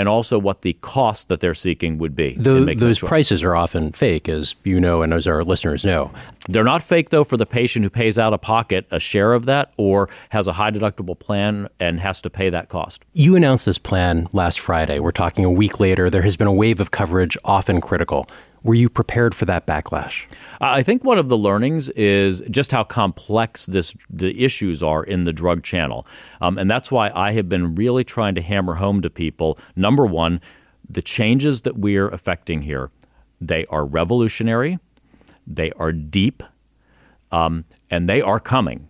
and 0.00 0.08
also 0.08 0.38
what 0.38 0.62
the 0.62 0.72
cost 0.80 1.28
that 1.28 1.40
they're 1.40 1.52
seeking 1.52 1.98
would 1.98 2.16
be. 2.16 2.32
The, 2.32 2.74
those 2.74 2.98
prices 2.98 3.42
are 3.42 3.54
often 3.54 3.92
fake, 3.92 4.30
as 4.30 4.54
you 4.64 4.80
know, 4.80 5.02
and 5.02 5.12
as 5.12 5.26
our 5.26 5.44
listeners 5.44 5.84
know. 5.84 6.10
They're 6.48 6.64
not 6.64 6.82
fake, 6.82 7.10
though, 7.10 7.22
for 7.22 7.36
the 7.36 7.44
patient 7.44 7.82
who 7.82 7.90
pays 7.90 8.18
out 8.18 8.32
of 8.32 8.40
pocket 8.40 8.86
a 8.90 8.98
share 8.98 9.34
of 9.34 9.44
that 9.44 9.74
or 9.76 10.08
has 10.30 10.46
a 10.46 10.54
high 10.54 10.70
deductible 10.70 11.18
plan 11.18 11.68
and 11.78 12.00
has 12.00 12.22
to 12.22 12.30
pay 12.30 12.48
that 12.48 12.70
cost. 12.70 13.04
You 13.12 13.36
announced 13.36 13.66
this 13.66 13.76
plan 13.76 14.26
last 14.32 14.58
Friday. 14.58 15.00
We're 15.00 15.10
talking 15.10 15.44
a 15.44 15.50
week 15.50 15.78
later. 15.78 16.08
There 16.08 16.22
has 16.22 16.38
been 16.38 16.48
a 16.48 16.52
wave 16.52 16.80
of 16.80 16.90
coverage, 16.90 17.36
often 17.44 17.82
critical. 17.82 18.26
Were 18.62 18.74
you 18.74 18.88
prepared 18.90 19.34
for 19.34 19.46
that 19.46 19.66
backlash? 19.66 20.26
I 20.60 20.82
think 20.82 21.02
one 21.02 21.18
of 21.18 21.28
the 21.28 21.38
learnings 21.38 21.88
is 21.90 22.42
just 22.50 22.72
how 22.72 22.84
complex 22.84 23.66
this 23.66 23.94
the 24.10 24.44
issues 24.44 24.82
are 24.82 25.02
in 25.02 25.24
the 25.24 25.32
drug 25.32 25.62
channel, 25.62 26.06
um, 26.40 26.58
and 26.58 26.70
that's 26.70 26.90
why 26.90 27.10
I 27.14 27.32
have 27.32 27.48
been 27.48 27.74
really 27.74 28.04
trying 28.04 28.34
to 28.34 28.42
hammer 28.42 28.74
home 28.74 29.00
to 29.02 29.10
people. 29.10 29.58
Number 29.76 30.04
one, 30.04 30.40
the 30.88 31.02
changes 31.02 31.62
that 31.62 31.78
we 31.78 31.96
are 31.96 32.08
affecting 32.08 32.62
here, 32.62 32.90
they 33.40 33.64
are 33.66 33.84
revolutionary, 33.86 34.78
they 35.46 35.70
are 35.72 35.92
deep, 35.92 36.42
um, 37.32 37.64
and 37.90 38.08
they 38.08 38.20
are 38.20 38.40
coming. 38.40 38.88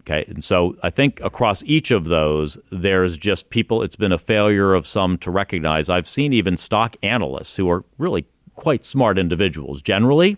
Okay. 0.00 0.24
And 0.28 0.42
so 0.42 0.76
I 0.82 0.90
think 0.90 1.20
across 1.20 1.62
each 1.64 1.90
of 1.90 2.04
those, 2.04 2.58
there's 2.72 3.18
just 3.18 3.50
people, 3.50 3.82
it's 3.82 3.96
been 3.96 4.12
a 4.12 4.18
failure 4.18 4.74
of 4.74 4.86
some 4.86 5.18
to 5.18 5.30
recognize. 5.30 5.88
I've 5.88 6.08
seen 6.08 6.32
even 6.32 6.56
stock 6.56 6.96
analysts 7.02 7.56
who 7.56 7.70
are 7.70 7.84
really 7.98 8.26
quite 8.60 8.84
smart 8.84 9.18
individuals 9.18 9.80
generally 9.80 10.36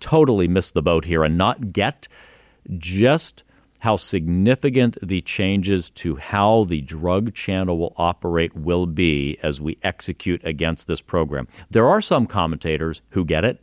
totally 0.00 0.48
miss 0.48 0.70
the 0.70 0.80
boat 0.80 1.04
here 1.04 1.22
and 1.22 1.36
not 1.36 1.70
get 1.70 2.08
just 2.78 3.42
how 3.80 3.94
significant 3.94 4.96
the 5.02 5.20
changes 5.20 5.90
to 5.90 6.16
how 6.16 6.64
the 6.64 6.80
drug 6.80 7.34
channel 7.34 7.76
will 7.76 7.94
operate 7.98 8.56
will 8.56 8.86
be 8.86 9.38
as 9.42 9.60
we 9.60 9.76
execute 9.82 10.42
against 10.44 10.86
this 10.86 11.02
program. 11.02 11.46
There 11.70 11.86
are 11.86 12.00
some 12.00 12.26
commentators 12.26 13.02
who 13.10 13.22
get 13.22 13.44
it, 13.44 13.62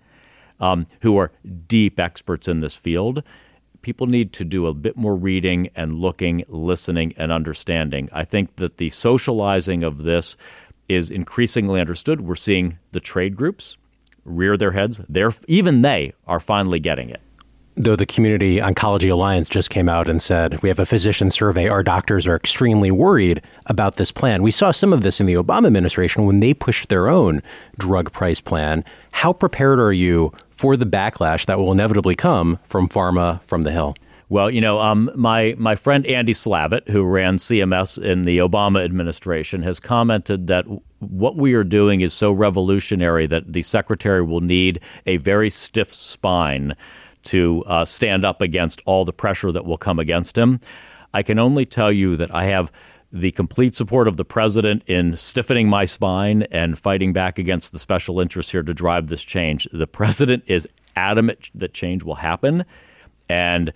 um, 0.60 0.86
who 1.02 1.18
are 1.18 1.32
deep 1.68 2.00
experts 2.00 2.48
in 2.48 2.60
this 2.60 2.76
field. 2.76 3.24
People 3.82 4.06
need 4.06 4.34
to 4.34 4.46
do 4.46 4.68
a 4.68 4.74
bit 4.74 4.96
more 4.96 5.16
reading 5.16 5.70
and 5.76 5.96
looking, 5.96 6.44
listening, 6.48 7.16
and 7.18 7.32
understanding. 7.32 8.08
I 8.14 8.24
think 8.24 8.58
that 8.58 8.78
the 8.78 8.92
socializing 8.92 9.84
of 9.84 10.04
this 10.04 10.38
is 10.88 11.10
increasingly 11.10 11.82
understood. 11.82 12.22
We're 12.22 12.36
seeing 12.36 12.78
the 12.92 13.00
trade 13.00 13.36
groups 13.36 13.78
rear 14.26 14.58
their 14.58 14.72
heads. 14.72 15.00
They're 15.08 15.32
even 15.48 15.82
they 15.82 16.14
are 16.28 16.40
finally 16.40 16.80
getting 16.80 17.10
it. 17.10 17.22
Though 17.78 17.98
the 17.98 18.06
Community 18.06 18.58
Oncology 18.58 19.12
Alliance 19.12 19.50
just 19.50 19.70
came 19.70 19.90
out 19.90 20.08
and 20.08 20.22
said, 20.22 20.62
we 20.62 20.70
have 20.70 20.80
a 20.80 20.86
physician 20.86 21.30
survey, 21.30 21.68
our 21.68 21.84
doctors 21.84 22.26
are 22.26 22.36
extremely 22.36 22.90
worried 22.90 23.42
about 23.66 23.96
this 23.98 24.14
plan. 24.14 24.42
We 24.42 24.52
saw 24.52 24.72
some 24.72 24.94
of 24.94 25.02
this 25.02 25.20
in 25.20 25.28
the 25.28 25.34
Obama 25.34 25.68
administration 25.68 26.26
when 26.26 26.40
they 26.40 26.54
pushed 26.54 26.88
their 26.88 27.10
own 27.10 27.44
drug 27.78 28.14
price 28.14 28.40
plan. 28.40 28.86
How 29.12 29.34
prepared 29.34 29.80
are 29.80 29.92
you 29.92 30.32
for 30.50 30.78
the 30.78 30.86
backlash 30.86 31.46
that 31.48 31.58
will 31.58 31.74
inevitably 31.74 32.16
come 32.16 32.60
from 32.64 32.88
pharma 32.88 33.42
from 33.44 33.64
the 33.64 33.72
Hill? 33.72 33.94
Well, 34.28 34.50
you 34.50 34.60
know, 34.60 34.80
um, 34.80 35.12
my 35.16 35.56
my 35.58 35.76
friend 35.76 36.06
Andy 36.06 36.34
Slavitt, 36.34 36.90
who 36.90 37.04
ran 37.04 37.38
CMS 37.38 38.02
in 38.02 38.24
the 38.24 38.40
Obama 38.40 38.84
administration, 38.84 39.62
has 39.62 39.80
commented 39.80 40.48
that 40.48 40.66
what 41.00 41.36
we 41.36 41.54
are 41.54 41.64
doing 41.64 42.02
is 42.02 42.14
so 42.14 42.32
revolutionary 42.32 43.28
that 43.28 43.54
the 43.54 43.62
secretary 43.62 44.24
will 44.24 44.42
need 44.42 44.80
a 45.06 45.18
very 45.18 45.52
stiff 45.52 45.94
spine 45.94 46.76
to 47.24 47.64
uh, 47.68 47.86
stand 47.86 48.26
up 48.26 48.42
against 48.42 48.82
all 48.86 49.06
the 49.06 49.14
pressure 49.14 49.52
that 49.52 49.66
will 49.66 49.78
come 49.78 50.00
against 50.00 50.38
him. 50.38 50.60
I 51.14 51.22
can 51.24 51.40
only 51.40 51.66
tell 51.66 51.92
you 51.92 52.16
that 52.18 52.34
I 52.34 52.46
have 52.46 52.72
the 53.12 53.32
complete 53.32 53.76
support 53.76 54.08
of 54.08 54.18
the 54.18 54.26
president 54.26 54.84
in 54.88 55.16
stiffening 55.16 55.70
my 55.70 55.86
spine 55.86 56.44
and 56.52 56.78
fighting 56.78 57.14
back 57.14 57.40
against 57.40 57.72
the 57.72 57.80
special 57.80 58.20
interests 58.20 58.52
here 58.52 58.64
to 58.64 58.74
drive 58.74 59.08
this 59.08 59.24
change. 59.24 59.68
The 59.72 59.88
president 59.88 60.44
is 60.48 60.68
adamant 60.96 61.52
that 61.56 61.74
change 61.74 62.04
will 62.04 62.16
happen. 62.16 62.66
And 63.30 63.72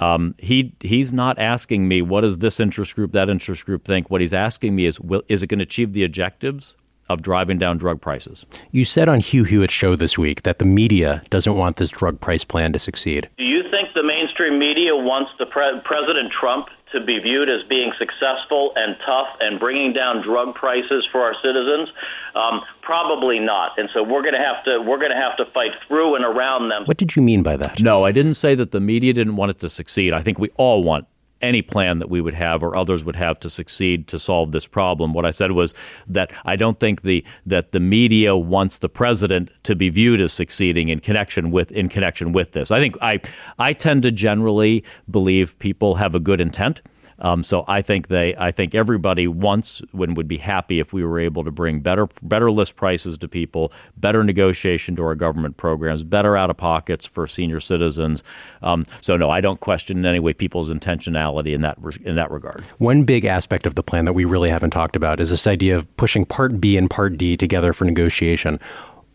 um, 0.00 0.34
he 0.38 0.74
he's 0.80 1.12
not 1.12 1.38
asking 1.38 1.88
me 1.88 2.02
what 2.02 2.22
does 2.22 2.38
this 2.38 2.60
interest 2.60 2.94
group, 2.94 3.12
that 3.12 3.28
interest 3.28 3.64
group 3.64 3.84
think. 3.84 4.10
What 4.10 4.20
he's 4.20 4.32
asking 4.32 4.74
me 4.74 4.86
is, 4.86 5.00
will, 5.00 5.22
is 5.28 5.42
it 5.42 5.46
going 5.48 5.58
to 5.58 5.64
achieve 5.64 5.92
the 5.92 6.04
objectives 6.04 6.76
of 7.08 7.22
driving 7.22 7.58
down 7.58 7.78
drug 7.78 8.00
prices? 8.00 8.46
You 8.70 8.84
said 8.84 9.08
on 9.08 9.20
Hugh 9.20 9.44
Hewitt's 9.44 9.72
show 9.72 9.94
this 9.94 10.18
week 10.18 10.42
that 10.42 10.58
the 10.58 10.64
media 10.64 11.22
doesn't 11.30 11.56
want 11.56 11.76
this 11.76 11.90
drug 11.90 12.20
price 12.20 12.44
plan 12.44 12.72
to 12.72 12.78
succeed. 12.78 13.28
Do 13.36 13.44
you 13.44 13.62
think 13.70 13.90
the 13.94 14.02
mainstream 14.02 14.58
media 14.58 14.96
wants 14.96 15.30
the 15.38 15.46
pre- 15.46 15.80
President 15.84 16.32
Trump 16.38 16.68
to 16.94 17.04
be 17.04 17.18
viewed 17.18 17.48
as 17.48 17.62
being 17.68 17.92
successful 17.98 18.72
and 18.76 18.96
tough 19.04 19.28
and 19.40 19.60
bringing 19.60 19.92
down 19.92 20.22
drug 20.22 20.54
prices 20.54 21.06
for 21.12 21.20
our 21.20 21.34
citizens? 21.42 21.90
Um, 22.34 22.62
probably 22.82 23.38
not. 23.38 23.78
And 23.78 23.88
so 23.92 24.02
we're 24.02 24.22
going 24.22 24.34
to 24.34 24.40
have 24.40 24.64
to 24.64 24.80
we're 24.80 24.98
going 24.98 25.12
to 25.12 25.20
have 25.20 25.36
to 25.36 25.44
fight 25.52 25.72
through 25.86 26.16
and 26.16 26.24
around 26.24 26.68
them. 26.70 26.84
What 26.86 26.96
did 26.96 27.14
you 27.16 27.22
mean 27.22 27.42
by 27.42 27.56
that? 27.58 27.80
No, 27.80 28.04
I 28.04 28.12
didn't 28.12 28.34
say 28.34 28.54
that 28.54 28.70
the 28.70 28.80
media 28.80 29.12
didn't 29.12 29.36
want 29.36 29.50
it 29.50 29.58
to 29.60 29.68
succeed. 29.68 30.14
I 30.14 30.22
think 30.22 30.38
we 30.38 30.48
all 30.56 30.82
want 30.82 31.06
any 31.44 31.62
plan 31.62 31.98
that 31.98 32.10
we 32.10 32.20
would 32.20 32.34
have 32.34 32.62
or 32.62 32.74
others 32.74 33.04
would 33.04 33.16
have 33.16 33.38
to 33.40 33.48
succeed 33.48 34.08
to 34.08 34.18
solve 34.18 34.52
this 34.52 34.66
problem. 34.66 35.12
What 35.12 35.26
I 35.26 35.30
said 35.30 35.52
was 35.52 35.74
that 36.06 36.32
I 36.44 36.56
don't 36.56 36.80
think 36.80 37.02
the 37.02 37.24
that 37.46 37.72
the 37.72 37.80
media 37.80 38.36
wants 38.36 38.78
the 38.78 38.88
president 38.88 39.50
to 39.64 39.76
be 39.76 39.88
viewed 39.90 40.20
as 40.20 40.32
succeeding 40.32 40.88
in 40.88 41.00
connection 41.00 41.50
with 41.50 41.70
in 41.72 41.88
connection 41.88 42.32
with 42.32 42.52
this. 42.52 42.70
I 42.70 42.80
think 42.80 42.96
I 43.00 43.20
I 43.58 43.72
tend 43.72 44.02
to 44.02 44.10
generally 44.10 44.82
believe 45.10 45.58
people 45.58 45.96
have 45.96 46.14
a 46.14 46.20
good 46.20 46.40
intent. 46.40 46.80
Um, 47.18 47.42
so 47.42 47.64
I 47.68 47.82
think 47.82 48.08
they, 48.08 48.34
I 48.36 48.50
think 48.50 48.74
everybody 48.74 49.26
wants 49.26 49.82
and 49.92 50.16
would 50.16 50.28
be 50.28 50.38
happy 50.38 50.80
if 50.80 50.92
we 50.92 51.04
were 51.04 51.18
able 51.18 51.44
to 51.44 51.50
bring 51.50 51.80
better, 51.80 52.08
better 52.22 52.50
list 52.50 52.76
prices 52.76 53.18
to 53.18 53.28
people, 53.28 53.72
better 53.96 54.24
negotiation 54.24 54.96
to 54.96 55.04
our 55.04 55.14
government 55.14 55.56
programs, 55.56 56.04
better 56.04 56.36
out 56.36 56.50
of 56.50 56.56
pockets 56.56 57.06
for 57.06 57.26
senior 57.26 57.60
citizens. 57.60 58.22
Um, 58.62 58.84
so 59.00 59.16
no, 59.16 59.30
I 59.30 59.40
don't 59.40 59.60
question 59.60 59.98
in 59.98 60.06
any 60.06 60.20
way 60.20 60.32
people's 60.32 60.70
intentionality 60.70 61.54
in 61.54 61.60
that 61.62 61.78
in 62.04 62.16
that 62.16 62.30
regard. 62.30 62.62
One 62.78 63.04
big 63.04 63.24
aspect 63.24 63.66
of 63.66 63.74
the 63.74 63.82
plan 63.82 64.04
that 64.04 64.12
we 64.12 64.24
really 64.24 64.50
haven't 64.50 64.70
talked 64.70 64.96
about 64.96 65.20
is 65.20 65.30
this 65.30 65.46
idea 65.46 65.76
of 65.76 65.96
pushing 65.96 66.24
Part 66.24 66.60
B 66.60 66.76
and 66.76 66.90
Part 66.90 67.16
D 67.16 67.36
together 67.36 67.72
for 67.72 67.84
negotiation 67.84 68.58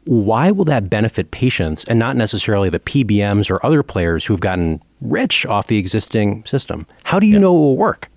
why 0.10 0.50
will 0.50 0.66
that 0.66 0.90
benefit 0.90 1.30
patients 1.30 1.84
and 1.84 2.00
not 2.00 2.16
necessarily 2.16 2.68
the 2.68 2.80
PBMs 2.80 3.52
or 3.52 3.64
other 3.64 3.84
players 3.84 4.26
who've 4.26 4.40
gotten 4.40 4.82
rich 5.02 5.46
off 5.46 5.68
the 5.68 5.78
existing 5.78 6.44
system? 6.46 6.88
How 7.04 7.20
do 7.20 7.28
you 7.28 7.34
yeah. 7.34 7.42
know 7.42 7.56
it 7.56 7.60
will 7.60 7.78
work? 7.78 8.10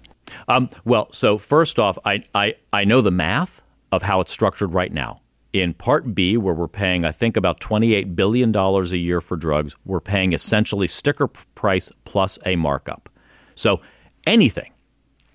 Um, 0.49 0.70
well, 0.87 1.12
so 1.12 1.37
first 1.37 1.78
off, 1.78 1.99
I, 2.06 2.22
I, 2.34 2.54
I 2.72 2.84
know 2.84 3.02
the 3.02 3.11
math 3.11 3.61
of 3.92 4.00
how 4.00 4.22
it's 4.22 4.32
structured 4.32 4.72
right 4.72 4.90
now. 4.90 5.20
In 5.52 5.75
Part 5.75 6.14
B, 6.14 6.38
where 6.38 6.54
we're 6.54 6.66
paying, 6.66 7.04
I 7.04 7.12
think, 7.12 7.37
about 7.37 7.61
$28 7.61 8.16
billion 8.16 8.56
a 8.56 8.82
year 8.96 9.20
for 9.20 9.37
drugs, 9.37 9.76
we're 9.84 10.00
paying 10.00 10.32
essentially 10.32 10.87
sticker 10.87 11.28
price 11.28 11.92
plus 12.06 12.38
a 12.46 12.56
markup. 12.56 13.11
So 13.54 13.82
anything, 14.26 14.72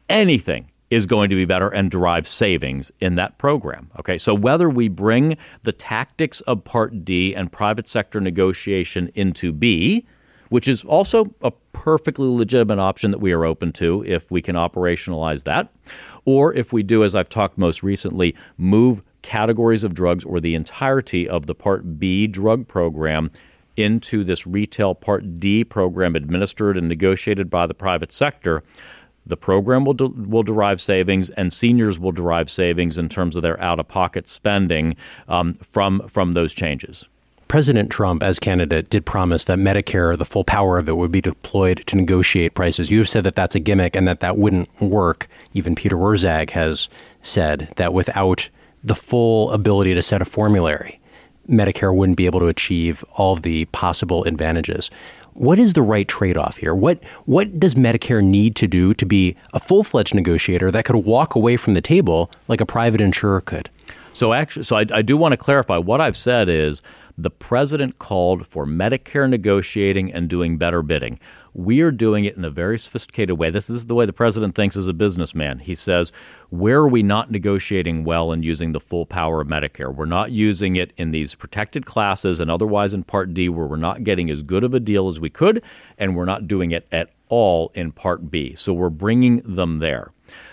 anything 0.09 0.71
is 0.89 1.05
going 1.05 1.29
to 1.29 1.35
be 1.35 1.45
better 1.45 1.67
and 1.69 1.91
derive 1.91 2.27
savings 2.27 2.91
in 2.99 3.15
that 3.15 3.37
program. 3.37 3.91
Okay, 3.99 4.17
so 4.17 4.33
whether 4.33 4.69
we 4.69 4.87
bring 4.87 5.37
the 5.63 5.71
tactics 5.71 6.41
of 6.41 6.63
Part 6.63 7.03
D 7.03 7.35
and 7.35 7.51
private 7.51 7.87
sector 7.87 8.21
negotiation 8.21 9.11
into 9.13 9.51
B, 9.51 10.05
which 10.49 10.67
is 10.67 10.83
also 10.85 11.35
a 11.41 11.51
perfectly 11.73 12.27
legitimate 12.27 12.79
option 12.79 13.11
that 13.11 13.19
we 13.19 13.33
are 13.33 13.43
open 13.43 13.73
to 13.73 14.03
if 14.05 14.31
we 14.31 14.41
can 14.41 14.55
operationalize 14.55 15.43
that, 15.43 15.69
or 16.23 16.53
if 16.53 16.71
we 16.71 16.83
do, 16.83 17.03
as 17.03 17.15
I've 17.15 17.29
talked 17.29 17.57
most 17.57 17.83
recently, 17.83 18.33
move 18.57 19.03
categories 19.21 19.83
of 19.83 19.93
drugs 19.93 20.23
or 20.23 20.39
the 20.39 20.55
entirety 20.55 21.27
of 21.27 21.47
the 21.47 21.55
Part 21.55 21.99
B 21.99 22.27
drug 22.27 22.67
program 22.67 23.29
into 23.75 24.23
this 24.23 24.47
retail 24.47 24.95
Part 24.95 25.39
D 25.39 25.63
program 25.63 26.15
administered 26.15 26.77
and 26.77 26.87
negotiated 26.87 27.49
by 27.49 27.67
the 27.67 27.73
private 27.73 28.11
sector 28.11 28.63
the 29.29 29.37
program 29.37 29.85
will, 29.85 29.93
de- 29.93 30.07
will 30.07 30.43
derive 30.43 30.81
savings, 30.81 31.29
and 31.31 31.51
seniors 31.51 31.99
will 31.99 32.11
derive 32.11 32.49
savings 32.49 32.97
in 32.97 33.09
terms 33.09 33.35
of 33.35 33.43
their 33.43 33.59
out 33.61 33.79
of 33.79 33.87
pocket 33.87 34.27
spending 34.27 34.95
um, 35.27 35.53
from, 35.55 36.07
from 36.07 36.33
those 36.33 36.53
changes. 36.53 37.05
President 37.47 37.89
Trump, 37.89 38.23
as 38.23 38.39
candidate, 38.39 38.89
did 38.89 39.05
promise 39.05 39.45
that 39.45 39.57
Medicare, 39.57 40.17
the 40.17 40.25
full 40.25 40.43
power 40.43 40.77
of 40.77 40.89
it, 40.89 40.97
would 40.97 41.11
be 41.11 41.21
deployed 41.21 41.81
to 41.87 41.95
negotiate 41.95 42.53
prices. 42.53 42.91
You 42.91 42.97
have 42.97 43.09
said 43.09 43.23
that 43.23 43.35
that's 43.35 43.55
a 43.55 43.59
gimmick 43.61 43.95
and 43.95 44.05
that 44.05 44.19
that 44.19 44.37
wouldn't 44.37 44.69
work. 44.81 45.27
Even 45.53 45.73
Peter 45.73 45.95
Orszag 45.95 46.49
has 46.49 46.89
said 47.21 47.71
that 47.77 47.93
without 47.93 48.49
the 48.83 48.95
full 48.95 49.51
ability 49.51 49.93
to 49.93 50.03
set 50.03 50.21
a 50.21 50.25
formulary, 50.25 50.99
Medicare 51.49 51.95
wouldn't 51.95 52.17
be 52.17 52.25
able 52.25 52.41
to 52.41 52.47
achieve 52.47 53.05
all 53.13 53.37
the 53.37 53.65
possible 53.65 54.25
advantages. 54.25 54.91
What 55.37 55.59
is 55.59 55.73
the 55.73 55.83
right 55.83 56.07
trade-off 56.07 56.57
here? 56.57 56.73
What 56.73 57.03
what 57.25 57.59
does 57.59 57.75
Medicare 57.75 58.23
need 58.23 58.55
to 58.55 58.67
do 58.67 58.95
to 58.95 59.05
be 59.05 59.35
a 59.53 59.59
full-fledged 59.59 60.15
negotiator 60.15 60.71
that 60.71 60.85
could 60.85 60.95
walk 60.95 61.35
away 61.35 61.57
from 61.57 61.75
the 61.75 61.81
table 61.81 62.31
like 62.47 62.59
a 62.59 62.65
private 62.65 63.01
insurer 63.01 63.39
could? 63.41 63.69
So 64.13 64.33
actually, 64.33 64.63
so 64.63 64.77
I, 64.77 64.85
I 64.91 65.03
do 65.03 65.15
want 65.15 65.33
to 65.33 65.37
clarify 65.37 65.77
what 65.77 66.01
I've 66.01 66.17
said 66.17 66.49
is 66.49 66.81
the 67.19 67.29
president 67.29 67.99
called 67.99 68.47
for 68.47 68.65
Medicare 68.65 69.29
negotiating 69.29 70.11
and 70.11 70.27
doing 70.27 70.57
better 70.57 70.81
bidding. 70.81 71.19
We 71.57 71.81
are 71.81 71.89
doing 71.89 72.25
it 72.25 72.37
in 72.37 72.45
a 72.45 72.51
very 72.51 72.77
sophisticated 72.77 73.39
way. 73.39 73.49
This, 73.49 73.67
is 73.67 73.87
the 73.87 73.95
way 73.95 74.05
the 74.05 74.13
president 74.13 74.53
thinks 74.53 74.77
as 74.77 74.87
a 74.87 74.93
businessman. 74.93 75.57
He 75.57 75.73
says, 75.73 76.11
Where 76.51 76.81
are 76.81 76.87
we 76.87 77.01
not 77.01 77.31
negotiating 77.31 78.03
well 78.03 78.31
and 78.31 78.45
using 78.45 78.73
the 78.73 78.79
full 78.79 79.07
power 79.07 79.41
of 79.41 79.47
Medicare? 79.47 79.91
We're 79.91 80.05
not 80.05 80.31
using 80.31 80.75
it 80.75 80.93
in 80.97 81.09
these 81.09 81.33
protected 81.33 81.83
classes 81.83 82.39
and 82.39 82.51
otherwise 82.51 82.93
in 82.93 83.05
Part 83.05 83.33
D, 83.33 83.49
where 83.49 83.65
we're 83.65 83.75
not 83.75 84.03
getting 84.03 84.29
as 84.29 84.43
good 84.43 84.63
of 84.63 84.75
a 84.75 84.79
deal 84.79 85.07
as 85.07 85.19
we 85.19 85.31
could, 85.31 85.63
and 85.97 86.15
we're 86.15 86.25
not 86.25 86.47
doing 86.47 86.69
it 86.69 86.87
at 86.91 87.09
all 87.27 87.71
in 87.73 87.91
Part 87.91 88.29
B. 88.29 88.53
So 88.53 88.71
we're 88.71 88.91
bringing 88.91 89.37
them 89.37 89.79
there. 89.79 90.11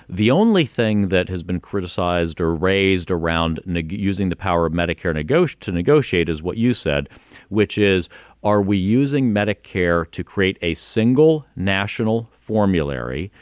The 0.08 0.30
only 0.30 0.66
thing 0.66 1.08
that 1.08 1.28
has 1.28 1.42
been 1.42 1.61
criticized 1.61 2.40
or 2.40 2.54
raised 2.54 3.11
around 3.11 3.61
neg- 3.64 3.92
using 3.92 4.28
the 4.28 4.37
power 4.37 4.66
of 4.66 4.73
Medicare 4.73 5.58
to 5.61 5.73
negotiate 5.73 6.28
is 6.28 6.42
what 6.42 6.56
you 6.56 6.75
said, 6.75 7.08
which 7.49 7.78
is 7.78 8.08
are 8.42 8.61
we 8.61 8.76
using 8.76 9.32
Medicare 9.32 10.11
to 10.11 10.23
create 10.23 10.58
a 10.61 10.75
single 10.75 11.46
national 11.56 12.28
formulary 12.32 13.32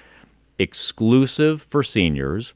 exclusive 0.59 1.61
for 1.61 1.83
seniors 1.83 2.54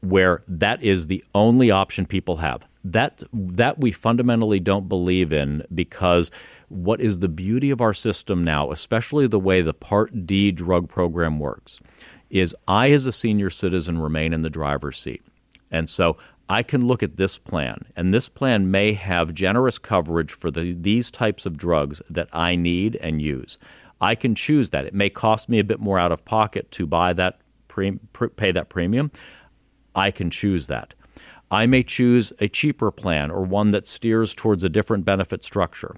where 0.00 0.42
that 0.48 0.82
is 0.82 1.06
the 1.06 1.24
only 1.34 1.70
option 1.70 2.06
people 2.06 2.38
have? 2.38 2.68
That 2.82 3.22
that 3.32 3.78
we 3.78 3.92
fundamentally 3.92 4.60
don't 4.60 4.88
believe 4.88 5.32
in 5.32 5.62
because 5.72 6.30
what 6.68 7.00
is 7.00 7.20
the 7.20 7.28
beauty 7.28 7.70
of 7.70 7.80
our 7.80 7.94
system 7.94 8.42
now, 8.42 8.72
especially 8.72 9.26
the 9.28 9.38
way 9.38 9.62
the 9.62 9.72
Part 9.72 10.26
D 10.26 10.50
drug 10.50 10.88
program 10.88 11.38
works, 11.38 11.78
is 12.30 12.54
I, 12.66 12.90
as 12.90 13.06
a 13.06 13.12
senior 13.12 13.50
citizen, 13.50 13.98
remain 13.98 14.32
in 14.32 14.42
the 14.42 14.50
driver's 14.50 14.98
seat. 14.98 15.22
And 15.70 15.88
so 15.88 16.16
I 16.48 16.62
can 16.62 16.86
look 16.86 17.02
at 17.02 17.16
this 17.16 17.38
plan, 17.38 17.86
and 17.96 18.12
this 18.12 18.28
plan 18.28 18.70
may 18.70 18.92
have 18.92 19.34
generous 19.34 19.78
coverage 19.78 20.32
for 20.32 20.50
the, 20.50 20.74
these 20.74 21.10
types 21.10 21.46
of 21.46 21.56
drugs 21.56 22.02
that 22.10 22.28
I 22.32 22.54
need 22.54 22.96
and 22.96 23.22
use. 23.22 23.58
I 24.00 24.14
can 24.14 24.34
choose 24.34 24.70
that. 24.70 24.84
It 24.84 24.94
may 24.94 25.08
cost 25.08 25.48
me 25.48 25.58
a 25.58 25.64
bit 25.64 25.80
more 25.80 25.98
out 25.98 26.12
of 26.12 26.24
pocket 26.24 26.70
to 26.72 26.86
buy 26.86 27.12
that, 27.14 27.40
pre- 27.68 27.98
pay 28.36 28.52
that 28.52 28.68
premium. 28.68 29.10
I 29.94 30.10
can 30.10 30.30
choose 30.30 30.66
that. 30.66 30.92
I 31.50 31.66
may 31.66 31.82
choose 31.82 32.32
a 32.40 32.48
cheaper 32.48 32.90
plan 32.90 33.30
or 33.30 33.42
one 33.42 33.70
that 33.70 33.86
steers 33.86 34.34
towards 34.34 34.64
a 34.64 34.68
different 34.68 35.04
benefit 35.04 35.44
structure, 35.44 35.96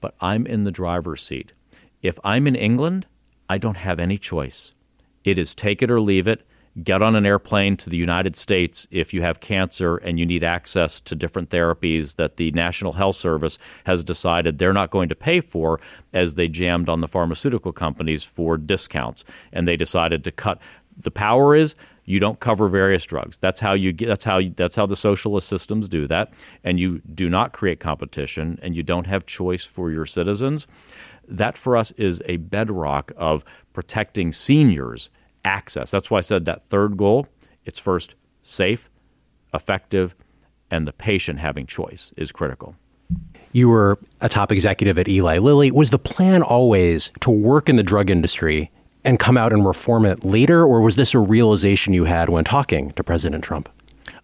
but 0.00 0.14
I'm 0.20 0.46
in 0.46 0.64
the 0.64 0.70
driver's 0.70 1.22
seat. 1.22 1.52
If 2.02 2.18
I'm 2.22 2.46
in 2.46 2.54
England, 2.54 3.06
I 3.48 3.58
don't 3.58 3.76
have 3.76 3.98
any 3.98 4.18
choice. 4.18 4.72
It 5.24 5.38
is 5.38 5.54
take 5.54 5.82
it 5.82 5.90
or 5.90 6.00
leave 6.00 6.26
it. 6.26 6.46
Get 6.84 7.02
on 7.02 7.16
an 7.16 7.26
airplane 7.26 7.76
to 7.78 7.90
the 7.90 7.96
United 7.96 8.36
States 8.36 8.86
if 8.92 9.12
you 9.12 9.22
have 9.22 9.40
cancer 9.40 9.96
and 9.96 10.20
you 10.20 10.24
need 10.24 10.44
access 10.44 11.00
to 11.00 11.16
different 11.16 11.50
therapies 11.50 12.14
that 12.14 12.36
the 12.36 12.52
National 12.52 12.92
Health 12.92 13.16
Service 13.16 13.58
has 13.84 14.04
decided 14.04 14.58
they're 14.58 14.72
not 14.72 14.90
going 14.90 15.08
to 15.08 15.16
pay 15.16 15.40
for 15.40 15.80
as 16.12 16.34
they 16.36 16.46
jammed 16.46 16.88
on 16.88 17.00
the 17.00 17.08
pharmaceutical 17.08 17.72
companies 17.72 18.22
for 18.22 18.56
discounts. 18.56 19.24
And 19.52 19.66
they 19.66 19.76
decided 19.76 20.22
to 20.24 20.30
cut. 20.30 20.60
The 20.96 21.10
power 21.10 21.56
is 21.56 21.74
you 22.04 22.20
don't 22.20 22.40
cover 22.40 22.68
various 22.68 23.04
drugs. 23.04 23.36
That's 23.36 23.60
how 23.60 23.72
you 23.72 23.92
get, 23.92 24.06
that's 24.06 24.24
how 24.24 24.40
that's 24.56 24.76
how 24.76 24.86
the 24.86 24.96
socialist 24.96 25.48
systems 25.48 25.88
do 25.88 26.06
that. 26.06 26.32
And 26.62 26.78
you 26.78 27.02
do 27.14 27.28
not 27.28 27.52
create 27.52 27.80
competition 27.80 28.58
and 28.62 28.76
you 28.76 28.82
don't 28.82 29.06
have 29.06 29.26
choice 29.26 29.64
for 29.64 29.90
your 29.90 30.06
citizens 30.06 30.66
that 31.30 31.56
for 31.56 31.76
us 31.76 31.92
is 31.92 32.22
a 32.26 32.36
bedrock 32.36 33.12
of 33.16 33.44
protecting 33.72 34.32
seniors' 34.32 35.10
access. 35.44 35.90
That's 35.90 36.10
why 36.10 36.18
I 36.18 36.22
said 36.22 36.44
that 36.44 36.68
third 36.68 36.96
goal 36.96 37.26
it's 37.64 37.78
first 37.78 38.14
safe, 38.42 38.88
effective, 39.52 40.14
and 40.70 40.86
the 40.86 40.92
patient 40.92 41.38
having 41.38 41.66
choice 41.66 42.12
is 42.16 42.32
critical. 42.32 42.74
You 43.52 43.68
were 43.68 43.98
a 44.20 44.28
top 44.28 44.52
executive 44.52 44.98
at 44.98 45.08
Eli 45.08 45.38
Lilly. 45.38 45.70
Was 45.70 45.90
the 45.90 45.98
plan 45.98 46.42
always 46.42 47.10
to 47.20 47.30
work 47.30 47.68
in 47.68 47.76
the 47.76 47.82
drug 47.82 48.10
industry 48.10 48.70
and 49.04 49.18
come 49.18 49.36
out 49.36 49.52
and 49.52 49.66
reform 49.66 50.04
it 50.04 50.24
later, 50.24 50.62
or 50.62 50.80
was 50.80 50.96
this 50.96 51.14
a 51.14 51.18
realization 51.18 51.92
you 51.92 52.04
had 52.04 52.28
when 52.28 52.44
talking 52.44 52.92
to 52.92 53.02
President 53.02 53.42
Trump? 53.42 53.68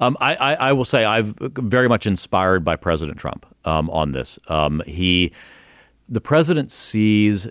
Um, 0.00 0.16
I, 0.20 0.34
I, 0.34 0.54
I, 0.54 0.72
will 0.72 0.84
say 0.84 1.04
I've 1.04 1.34
very 1.40 1.88
much 1.88 2.06
inspired 2.06 2.64
by 2.64 2.76
President 2.76 3.18
Trump 3.18 3.46
um, 3.64 3.88
on 3.90 4.10
this. 4.10 4.38
Um, 4.48 4.82
he 4.86 5.32
the 6.08 6.20
president 6.20 6.70
sees 6.70 7.48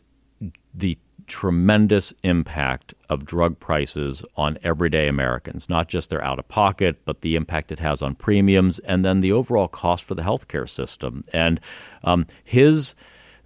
the 0.73 0.97
tremendous 1.27 2.13
impact 2.23 2.93
of 3.09 3.25
drug 3.25 3.59
prices 3.59 4.23
on 4.35 4.57
everyday 4.63 5.07
Americans, 5.07 5.69
not 5.69 5.87
just 5.87 6.09
their 6.09 6.23
out 6.23 6.39
of 6.39 6.47
pocket, 6.47 7.03
but 7.05 7.21
the 7.21 7.35
impact 7.35 7.71
it 7.71 7.79
has 7.79 8.01
on 8.01 8.15
premiums 8.15 8.79
and 8.79 9.03
then 9.03 9.21
the 9.21 9.31
overall 9.31 9.67
cost 9.67 10.03
for 10.03 10.15
the 10.15 10.21
healthcare 10.21 10.69
system. 10.69 11.23
And 11.33 11.59
um, 12.03 12.27
his 12.43 12.95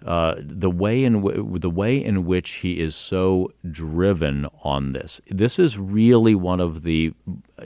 uh, 0.04 0.34
the 0.38 0.70
way 0.70 1.04
in 1.04 1.22
w- 1.22 1.58
the 1.58 1.68
way 1.68 2.02
in 2.02 2.24
which 2.24 2.50
he 2.52 2.80
is 2.80 2.96
so 2.96 3.52
driven 3.70 4.46
on 4.64 4.92
this. 4.92 5.20
This 5.28 5.58
is 5.58 5.76
really 5.76 6.34
one 6.34 6.58
of 6.58 6.82
the 6.82 7.12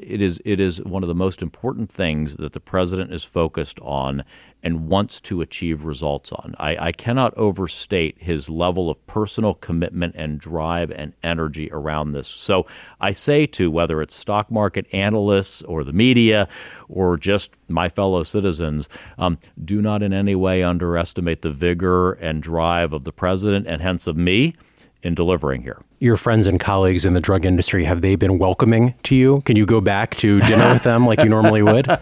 it 0.03 0.21
is 0.21 0.41
it 0.45 0.61
is 0.61 0.83
one 0.83 1.03
of 1.03 1.09
the 1.09 1.15
most 1.15 1.43
important 1.43 1.91
things 1.91 2.37
that 2.37 2.53
the 2.53 2.61
president 2.61 3.13
is 3.13 3.25
focused 3.25 3.79
on 3.81 4.25
and 4.63 4.89
wants 4.89 5.21
to 5.21 5.43
achieve 5.43 5.85
results 5.85 6.33
on. 6.33 6.55
I, 6.59 6.87
I, 6.87 6.93
cannot 6.93 7.35
overstate 7.37 8.17
his 8.19 8.49
level 8.49 8.89
of 8.89 9.07
personal 9.07 9.53
commitment 9.55 10.15
and 10.17 10.41
drive 10.41 10.91
and 10.91 11.13
energy 11.23 11.69
around 11.71 12.13
this. 12.13 12.29
So 12.29 12.67
I 12.99 13.13
say 13.13 13.47
to 13.49 13.71
whether 13.71 14.01
it's 14.01 14.15
stock 14.15 14.51
market 14.51 14.87
analysts 14.93 15.61
or 15.63 15.85
the 15.85 15.93
media 15.93 16.49
or 16.89 17.19
just 17.19 17.51
my 17.69 17.91
fellow 17.91 18.23
citizens, 18.23 18.89
um, 19.19 19.39
do 19.63 19.83
not 19.83 20.03
in 20.03 20.15
any 20.15 20.35
way 20.35 20.63
underestimate 20.63 21.43
the 21.43 21.51
vigor 21.51 22.13
and 22.13 22.43
drive 22.43 22.95
of 22.95 23.05
the 23.05 23.13
president 23.13 23.67
and 23.67 23.83
hence 23.83 24.07
of 24.07 24.17
me 24.17 24.55
in 25.03 25.15
delivering 25.15 25.63
here. 25.63 25.83
Your 26.05 26.19
friends 26.19 26.47
and 26.47 26.61
colleagues 26.61 27.07
in 27.07 27.15
the 27.15 27.21
drug 27.21 27.47
industry, 27.47 27.85
have 27.85 28.03
they 28.03 28.15
been 28.15 28.37
welcoming 28.39 28.93
to 29.05 29.15
you? 29.15 29.41
Can 29.47 29.57
you 29.57 29.65
go 29.65 29.81
back 29.81 30.15
to 30.17 30.39
dinner 30.39 30.75
with 30.75 30.83
them 30.83 31.07
like 31.07 31.23
you 31.23 31.31
normally 31.31 31.63
would? 31.63 31.89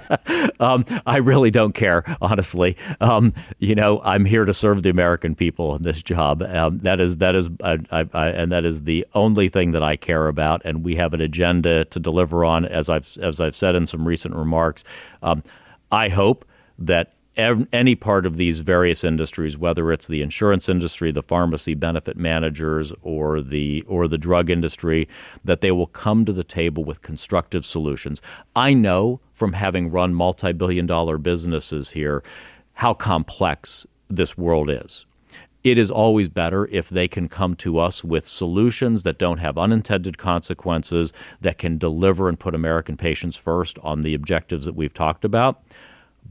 Um, 0.58 0.84
I 1.06 1.16
really 1.16 1.50
don't 1.50 1.72
care, 1.72 2.04
honestly. 2.20 2.76
Um, 3.00 3.32
you 3.58 3.74
know, 3.74 4.00
I'm 4.02 4.24
here 4.24 4.44
to 4.44 4.54
serve 4.54 4.84
the 4.84 4.90
American 4.90 5.34
people 5.34 5.74
in 5.74 5.82
this 5.82 6.02
job. 6.02 6.42
Um, 6.42 6.78
that 6.80 7.00
is 7.00 7.18
that 7.18 7.34
is, 7.34 7.50
I, 7.64 7.78
I, 7.90 8.08
I, 8.12 8.28
and 8.28 8.52
that 8.52 8.64
is 8.64 8.84
the 8.84 9.04
only 9.14 9.48
thing 9.48 9.72
that 9.72 9.82
I 9.82 9.96
care 9.96 10.28
about. 10.28 10.62
And 10.64 10.84
we 10.84 10.94
have 10.96 11.14
an 11.14 11.20
agenda 11.20 11.84
to 11.86 11.98
deliver 11.98 12.44
on, 12.44 12.64
as 12.64 12.88
I've 12.88 13.18
as 13.18 13.40
I've 13.40 13.56
said 13.56 13.74
in 13.74 13.86
some 13.86 14.06
recent 14.06 14.36
remarks. 14.36 14.84
Um, 15.22 15.42
I 15.90 16.08
hope 16.08 16.44
that 16.78 17.12
any 17.36 17.94
part 17.94 18.26
of 18.26 18.36
these 18.36 18.60
various 18.60 19.04
industries, 19.04 19.56
whether 19.56 19.90
it's 19.90 20.06
the 20.06 20.22
insurance 20.22 20.68
industry, 20.68 21.10
the 21.10 21.22
pharmacy 21.22 21.74
benefit 21.74 22.16
managers, 22.16 22.92
or 23.02 23.40
the 23.40 23.82
or 23.88 24.06
the 24.06 24.18
drug 24.18 24.50
industry, 24.50 25.08
that 25.42 25.60
they 25.60 25.70
will 25.70 25.86
come 25.86 26.24
to 26.24 26.32
the 26.32 26.44
table 26.44 26.84
with 26.84 27.02
constructive 27.02 27.64
solutions. 27.64 28.20
I 28.54 28.74
know 28.74 29.20
from 29.32 29.54
having 29.54 29.90
run 29.90 30.14
multi-billion-dollar 30.14 31.18
businesses 31.18 31.90
here 31.90 32.22
how 32.74 32.94
complex 32.94 33.86
this 34.08 34.36
world 34.36 34.68
is. 34.68 35.06
It 35.64 35.78
is 35.78 35.90
always 35.90 36.28
better 36.28 36.66
if 36.66 36.88
they 36.88 37.06
can 37.06 37.28
come 37.28 37.54
to 37.56 37.78
us 37.78 38.02
with 38.02 38.26
solutions 38.26 39.04
that 39.04 39.16
don't 39.16 39.38
have 39.38 39.56
unintended 39.56 40.18
consequences, 40.18 41.12
that 41.40 41.56
can 41.56 41.78
deliver 41.78 42.28
and 42.28 42.38
put 42.38 42.54
American 42.54 42.96
patients 42.96 43.36
first 43.36 43.78
on 43.78 44.02
the 44.02 44.12
objectives 44.12 44.66
that 44.66 44.74
we've 44.74 44.92
talked 44.92 45.24
about. 45.24 45.62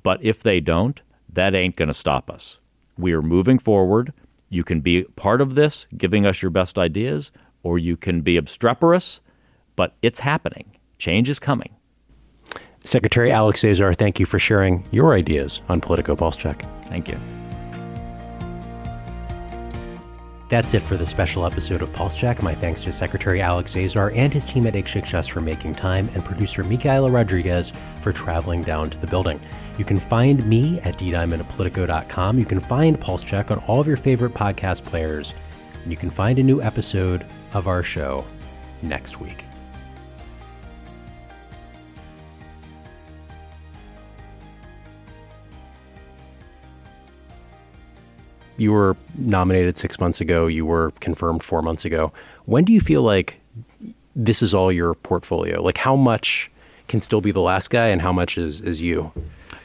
But 0.04 0.24
if 0.24 0.42
they 0.42 0.60
don't, 0.60 1.02
that 1.32 1.56
ain't 1.56 1.76
going 1.76 1.88
to 1.88 1.94
stop 1.94 2.30
us. 2.30 2.60
We 2.98 3.14
are 3.14 3.22
moving 3.22 3.60
forward. 3.60 4.14
You 4.50 4.64
can 4.64 4.82
be 4.82 5.04
part 5.16 5.42
of 5.42 5.56
this, 5.56 5.88
giving 5.98 6.26
us 6.26 6.42
your 6.42 6.52
best 6.52 6.78
ideas, 6.78 7.32
or 7.64 7.78
you 7.78 7.96
can 7.96 8.22
be 8.22 8.38
obstreperous, 8.38 9.22
but 9.76 9.96
it's 10.02 10.20
happening. 10.20 10.76
Change 10.98 11.30
is 11.30 11.40
coming. 11.40 11.76
Secretary 12.84 13.32
Alex 13.32 13.64
Azar, 13.64 13.94
thank 13.94 14.20
you 14.20 14.26
for 14.26 14.40
sharing 14.40 14.86
your 14.92 15.14
ideas 15.14 15.62
on 15.70 15.80
Politico 15.82 16.16
Pulse 16.16 16.36
Check. 16.36 16.66
Thank 16.88 17.08
you. 17.08 17.41
That's 20.52 20.74
it 20.74 20.82
for 20.82 20.98
the 20.98 21.06
special 21.06 21.46
episode 21.46 21.82
of 21.82 21.94
Pulse 21.94 22.14
Check. 22.14 22.44
My 22.44 22.54
thanks 22.54 22.82
to 22.82 22.92
Secretary 22.92 23.42
Alex 23.42 23.78
Azar 23.78 24.12
and 24.14 24.34
his 24.34 24.46
team 24.46 24.68
at 24.68 24.74
HHS 24.74 25.30
for 25.30 25.40
making 25.40 25.76
time, 25.76 26.10
and 26.14 26.26
producer 26.26 26.62
Micaela 26.62 27.10
Rodriguez 27.10 27.72
for 28.02 28.12
traveling 28.12 28.62
down 28.62 28.90
to 28.90 28.98
the 28.98 29.08
building. 29.08 29.40
You 29.78 29.86
can 29.86 29.98
find 29.98 30.46
me 30.46 30.82
at 30.82 30.98
ddiamond.politico.com. 30.98 32.38
You 32.38 32.44
can 32.44 32.60
find 32.60 33.00
Pulse 33.00 33.24
Check 33.24 33.50
on 33.50 33.60
all 33.60 33.80
of 33.80 33.88
your 33.88 33.96
favorite 33.96 34.34
podcast 34.34 34.84
players. 34.84 35.34
And 35.84 35.90
you 35.90 35.96
can 35.96 36.10
find 36.10 36.38
a 36.38 36.44
new 36.44 36.62
episode 36.62 37.26
of 37.54 37.70
our 37.70 37.82
show 37.82 38.26
next 38.82 39.22
week. 39.22 39.46
You 48.62 48.72
were 48.72 48.96
nominated 49.18 49.76
six 49.76 50.00
months 50.00 50.22
ago. 50.22 50.46
You 50.46 50.68
were 50.68 50.92
confirmed 51.00 51.42
four 51.42 51.64
months 51.64 51.84
ago. 51.84 52.14
When 52.46 52.64
do 52.64 52.72
you 52.72 52.80
feel 52.80 53.02
like 53.02 53.42
this 54.16 54.44
is 54.44 54.54
all 54.54 54.72
your 54.72 54.94
portfolio? 54.94 55.62
Like 55.64 55.80
how 55.80 55.96
much 55.96 56.52
can 56.88 57.02
still 57.02 57.22
be 57.22 57.32
the 57.32 57.42
last 57.42 57.70
guy, 57.70 57.88
and 57.88 58.02
how 58.02 58.14
much 58.14 58.38
is 58.38 58.62
is 58.62 58.80
you? 58.80 59.12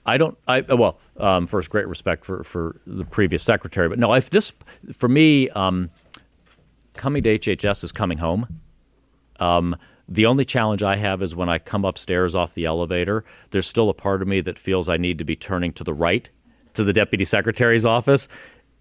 I 0.06 0.16
don't. 0.16 0.38
I 0.48 0.62
well, 0.62 0.98
um, 1.18 1.46
first, 1.46 1.68
great 1.68 1.87
respect 1.87 2.24
for 2.24 2.42
for 2.42 2.80
the 2.87 3.04
previous 3.04 3.42
secretary, 3.42 3.88
but 3.88 3.98
no, 3.98 4.14
if 4.14 4.30
this 4.30 4.52
for 4.92 5.09
me, 5.09 5.50
um, 5.50 5.90
coming 6.94 7.22
to 7.24 7.38
HHS 7.38 7.85
is 7.85 7.92
coming 7.92 8.18
home. 8.18 8.61
Um, 9.38 9.76
the 10.09 10.24
only 10.24 10.44
challenge 10.44 10.82
I 10.82 10.96
have 10.96 11.20
is 11.20 11.35
when 11.35 11.48
I 11.48 11.59
come 11.59 11.85
upstairs 11.85 12.35
off 12.35 12.54
the 12.54 12.64
elevator, 12.64 13.24
there's 13.50 13.66
still 13.66 13.90
a 13.90 13.94
part 13.94 14.22
of 14.22 14.28
me 14.28 14.40
that 14.42 14.59
feels 14.59 14.88
I 14.88 14.96
need 14.96 15.18
to 15.18 15.24
be 15.24 15.37
turning 15.37 15.72
to 15.74 15.85
the 15.85 15.92
right 15.92 16.30
to 16.74 16.85
the 16.85 16.92
deputy 16.92 17.24
secretary's 17.24 17.85
office 17.85 18.28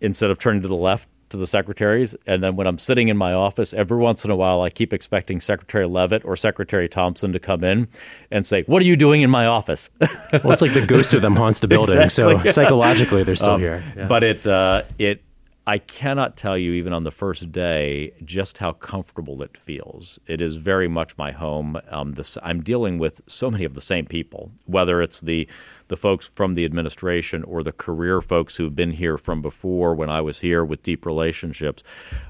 instead 0.05 0.29
of 0.29 0.39
turning 0.39 0.61
to 0.61 0.67
the 0.67 0.75
left 0.75 1.09
to 1.29 1.37
the 1.37 1.47
secretaries. 1.47 2.15
And 2.27 2.43
then 2.43 2.55
when 2.55 2.67
I'm 2.67 2.77
sitting 2.77 3.07
in 3.07 3.17
my 3.17 3.33
office, 3.33 3.73
every 3.73 3.97
once 3.97 4.23
in 4.23 4.31
a 4.31 4.35
while, 4.35 4.61
I 4.61 4.69
keep 4.69 4.93
expecting 4.93 5.41
Secretary 5.41 5.87
Leavitt 5.87 6.23
or 6.23 6.35
Secretary 6.35 6.87
Thompson 6.87 7.33
to 7.33 7.39
come 7.39 7.63
in 7.63 7.87
and 8.31 8.45
say, 8.45 8.63
What 8.63 8.81
are 8.81 8.85
you 8.85 8.95
doing 8.95 9.21
in 9.21 9.29
my 9.29 9.45
office? 9.45 9.89
well, 9.99 10.51
it's 10.51 10.61
like 10.61 10.73
the 10.73 10.85
ghost 10.85 11.13
of 11.13 11.21
them 11.21 11.35
haunts 11.35 11.59
the 11.59 11.67
building. 11.67 11.95
Exactly, 12.05 12.35
so 12.37 12.43
yeah. 12.43 12.51
psychologically, 12.51 13.23
they're 13.23 13.35
still 13.35 13.51
um, 13.51 13.61
here. 13.61 13.83
Yeah. 13.95 14.07
But 14.07 14.23
it, 14.23 14.45
uh, 14.45 14.83
it, 14.99 15.23
I 15.67 15.79
cannot 15.79 16.37
tell 16.37 16.57
you, 16.57 16.73
even 16.73 16.93
on 16.93 17.03
the 17.03 17.11
first 17.11 17.51
day, 17.51 18.13
just 18.23 18.59
how 18.59 18.73
comfortable 18.73 19.41
it 19.41 19.57
feels. 19.57 20.19
It 20.27 20.41
is 20.41 20.57
very 20.57 20.87
much 20.87 21.17
my 21.17 21.31
home. 21.31 21.79
Um, 21.89 22.11
this, 22.11 22.37
I'm 22.43 22.61
dealing 22.61 22.99
with 22.99 23.21
so 23.27 23.49
many 23.49 23.63
of 23.63 23.73
the 23.73 23.81
same 23.81 24.05
people, 24.05 24.51
whether 24.65 25.01
it's 25.01 25.21
the 25.21 25.47
the 25.87 25.97
folks 25.97 26.31
from 26.35 26.55
the 26.55 26.65
administration 26.65 27.43
or 27.43 27.63
the 27.63 27.71
career 27.71 28.21
folks 28.21 28.55
who've 28.55 28.75
been 28.75 28.91
here 28.91 29.17
from 29.17 29.41
before 29.41 29.93
when 29.93 30.09
I 30.09 30.21
was 30.21 30.39
here 30.39 30.63
with 30.63 30.83
deep 30.83 31.05
relationships. 31.05 31.83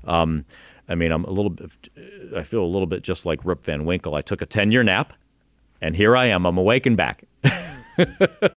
Um, 0.05 0.45
I 0.87 0.95
mean, 0.95 1.11
I'm 1.11 1.23
a 1.23 1.31
little 1.31 1.49
bit, 1.49 1.71
I 2.35 2.43
feel 2.43 2.63
a 2.63 2.67
little 2.67 2.85
bit 2.85 3.01
just 3.01 3.25
like 3.25 3.43
Rip 3.43 3.63
Van 3.63 3.85
Winkle. 3.85 4.15
I 4.15 4.21
took 4.21 4.41
a 4.41 4.45
10 4.45 4.71
year 4.71 4.83
nap, 4.83 5.13
and 5.81 5.95
here 5.95 6.15
I 6.15 6.25
am. 6.25 6.45
I'm 6.45 6.57
awake 6.57 6.85
and 6.85 6.97
back. 6.97 7.23